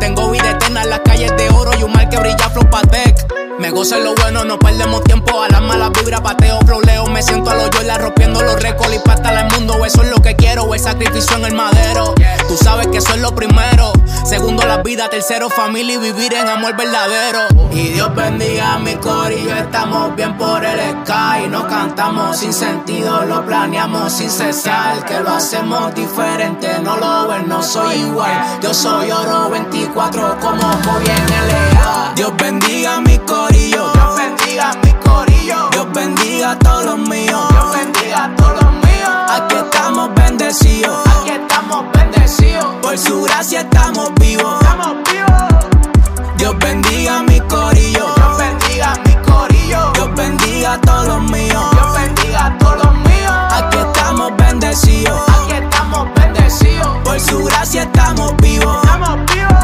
Tengo 0.00 0.30
vida 0.30 0.50
eterna 0.50 0.82
en 0.82 0.90
las 0.90 1.00
calles 1.00 1.34
de 1.38 1.48
oro 1.48 1.70
y 1.78 1.82
un 1.82 1.92
mar 1.92 2.10
que 2.10 2.18
brilla 2.18 2.50
flow 2.50 2.68
Patek. 2.68 3.47
Me 3.58 3.70
gozo 3.70 3.96
en 3.96 4.04
lo 4.04 4.14
bueno, 4.14 4.44
no 4.44 4.56
perdemos 4.56 5.02
tiempo. 5.02 5.42
A 5.42 5.48
las 5.48 5.60
malas 5.60 5.90
vibras, 5.92 6.20
pateo, 6.20 6.60
floleo. 6.64 7.06
Me 7.06 7.22
siento 7.22 7.50
a 7.50 7.54
los 7.56 7.68
la 7.84 7.98
rompiendo 7.98 8.40
los 8.40 8.62
récords 8.62 8.94
y 8.94 8.98
para 9.00 9.40
el 9.40 9.52
mundo. 9.52 9.84
Eso 9.84 10.02
es 10.02 10.10
lo 10.10 10.22
que 10.22 10.36
quiero, 10.36 10.72
el 10.72 10.80
sacrificio 10.80 11.36
en 11.36 11.44
el 11.46 11.54
madero. 11.54 12.14
Tú 12.46 12.56
sabes 12.56 12.86
que 12.86 12.98
eso 12.98 13.14
es 13.14 13.20
lo 13.20 13.34
primero. 13.34 13.92
Segundo, 14.24 14.64
la 14.64 14.78
vida. 14.82 15.08
Tercero, 15.08 15.50
familia 15.50 15.94
y 15.94 15.98
vivir 15.98 16.34
en 16.34 16.46
amor 16.48 16.76
verdadero. 16.76 17.40
Y 17.72 17.88
Dios 17.88 18.14
bendiga 18.14 18.74
a 18.74 18.78
mi 18.78 18.94
corillo. 18.94 19.56
Estamos 19.56 20.14
bien 20.14 20.36
por 20.38 20.64
el 20.64 20.78
sky. 21.02 21.48
No 21.48 21.66
cantamos 21.66 22.36
sin 22.36 22.52
sentido, 22.52 23.24
lo 23.24 23.44
planeamos 23.44 24.12
sin 24.12 24.30
cesar. 24.30 25.04
Que 25.04 25.18
lo 25.18 25.30
hacemos 25.30 25.94
diferente, 25.96 26.78
no 26.82 26.96
lo 26.96 27.28
ven, 27.28 27.48
no 27.48 27.60
soy 27.62 27.96
igual. 27.96 28.60
Yo 28.60 28.72
soy 28.72 29.10
oro 29.10 29.50
24 29.50 30.38
como 30.40 30.60
Kobe 30.60 31.10
en. 31.10 32.14
Dios 32.14 32.32
bendiga 32.36 32.96
a 32.96 33.00
mi 33.00 33.16
corillo. 33.18 33.47
Dios 33.50 34.16
bendiga 34.16 34.70
a 34.70 34.74
mi 34.84 34.92
corillo. 34.94 35.70
Dios 35.70 35.86
bendiga 35.92 36.50
a 36.52 36.58
todos 36.58 36.84
los 36.84 36.98
míos. 36.98 37.48
Dios 37.50 37.72
bendiga 37.72 38.24
a 38.24 38.36
todos 38.36 38.62
los 38.62 38.72
míos. 38.72 39.10
Aquí 39.28 39.54
estamos 39.56 40.14
bendecidos. 40.14 41.06
Aquí 41.06 41.30
estamos 41.30 41.84
bendecidos. 41.92 42.74
Por 42.82 42.98
su 42.98 43.22
gracia 43.22 43.60
estamos 43.60 44.10
vivos. 44.16 44.60
Estamos 44.60 44.96
vivos. 45.10 46.36
Dios 46.36 46.58
bendiga 46.58 47.18
a 47.18 47.22
mi 47.22 47.40
corillo. 47.40 48.14
Dios 48.16 48.38
bendiga 48.38 48.92
a 48.92 48.96
mi 48.96 49.14
corillo. 49.30 49.92
Dios 49.92 50.14
bendiga 50.14 50.72
a 50.74 50.80
todos 50.80 51.08
los 51.08 51.22
míos. 51.30 51.64
Dios 51.72 51.94
bendiga 51.94 52.46
a 52.46 52.58
todos 52.58 52.84
los 52.84 52.94
míos. 52.94 53.34
Aquí 53.50 53.78
estamos 53.78 54.36
bendecidos. 54.36 55.20
Aquí 55.28 55.52
estamos 55.54 56.08
bendecidos. 56.14 56.88
Por 57.04 57.20
su 57.20 57.44
gracia 57.44 57.82
estamos 57.82 58.36
vivos. 58.38 58.76
Estamos 58.84 59.18
vivos. 59.32 59.54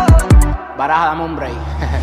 Baraja, 0.77 1.07
dame 1.07 1.25
un 1.25 1.37
break. 1.37 1.55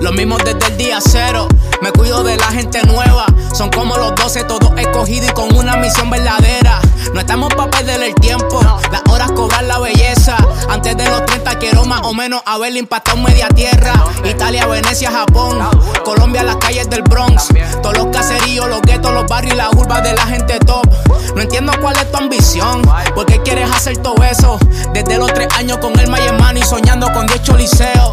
Los 0.00 0.14
mismos 0.14 0.42
desde 0.44 0.66
el 0.66 0.76
día 0.76 0.98
cero. 1.00 1.48
Me 1.82 1.92
cuido 1.92 2.22
de 2.22 2.36
la 2.36 2.46
gente 2.46 2.82
nueva. 2.84 3.26
Son 3.54 3.70
como 3.70 3.96
los 3.96 4.14
12, 4.14 4.44
todos 4.44 4.72
escogidos 4.76 5.30
y 5.30 5.32
con 5.32 5.54
una 5.56 5.76
misión 5.76 6.10
verdadera. 6.10 6.80
No 7.12 7.20
estamos 7.20 7.52
para 7.54 7.70
perder 7.70 8.02
el 8.02 8.14
tiempo. 8.14 8.60
Las 8.90 9.02
horas 9.08 9.32
cobrar 9.32 9.64
la 9.64 9.78
belleza. 9.78 10.36
Antes 10.68 10.96
de 10.96 11.08
los 11.08 11.24
30 11.26 11.58
quiero 11.58 11.84
más 11.84 12.00
o 12.04 12.14
menos 12.14 12.42
haberle 12.44 12.78
impactado 12.78 13.18
media 13.18 13.48
tierra. 13.48 13.94
Italia, 14.24 14.66
Venecia, 14.66 15.10
Japón. 15.10 15.58
Colombia, 16.04 16.42
las 16.42 16.56
calles 16.56 16.88
del 16.90 17.02
Bronx. 17.02 17.48
Todos 17.82 17.96
los 17.96 18.06
caseríos, 18.08 18.68
los 18.68 18.82
guetos, 18.82 19.12
los 19.12 19.26
barrios 19.26 19.54
y 19.54 19.56
las 19.56 19.72
urbas 19.72 20.02
de 20.02 20.12
la 20.14 20.26
gente 20.26 20.58
top. 20.60 20.86
No 21.34 21.40
entiendo 21.42 21.72
cuál 21.80 21.96
es 21.96 22.10
tu 22.10 22.18
ambición. 22.18 22.82
¿Por 23.14 23.26
qué 23.26 23.42
quieres 23.42 23.70
hacer 23.70 23.98
todo 23.98 24.22
eso? 24.22 24.58
Desde 24.92 25.18
los 25.18 25.32
3 25.32 25.48
años 25.56 25.78
con 25.78 25.98
el 25.98 26.08
Mayer 26.08 26.34
y 26.56 26.62
soñando 26.62 27.12
con 27.12 27.26
10 27.26 27.42
choliseos. 27.42 28.12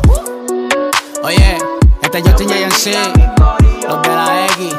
Oye, 1.24 1.58
este 2.13 2.30
es 2.30 2.36
Justin 2.36 2.49
JNC, 2.49 3.88
los 3.88 4.02
de 4.04 4.10
la 4.10 4.45
X. 4.45 4.76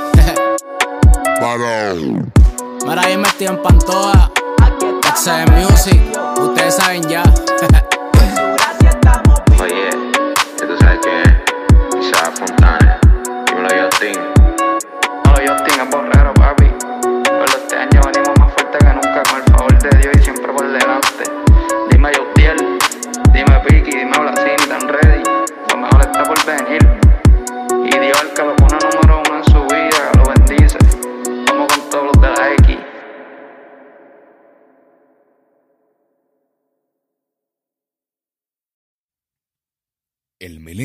Mira, 2.87 3.03
ahí 3.03 3.16
metido 3.16 3.55
en 3.55 3.62
Pantoja, 3.62 4.31
XM 5.16 5.51
Music, 5.53 6.01
ustedes 6.38 6.77
saben 6.77 7.03
ya. 7.09 7.25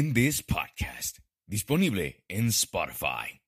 Meléndez 0.10 0.42
Podcast, 0.42 1.20
disponible 1.46 2.24
en 2.30 2.48
Spotify. 2.52 3.40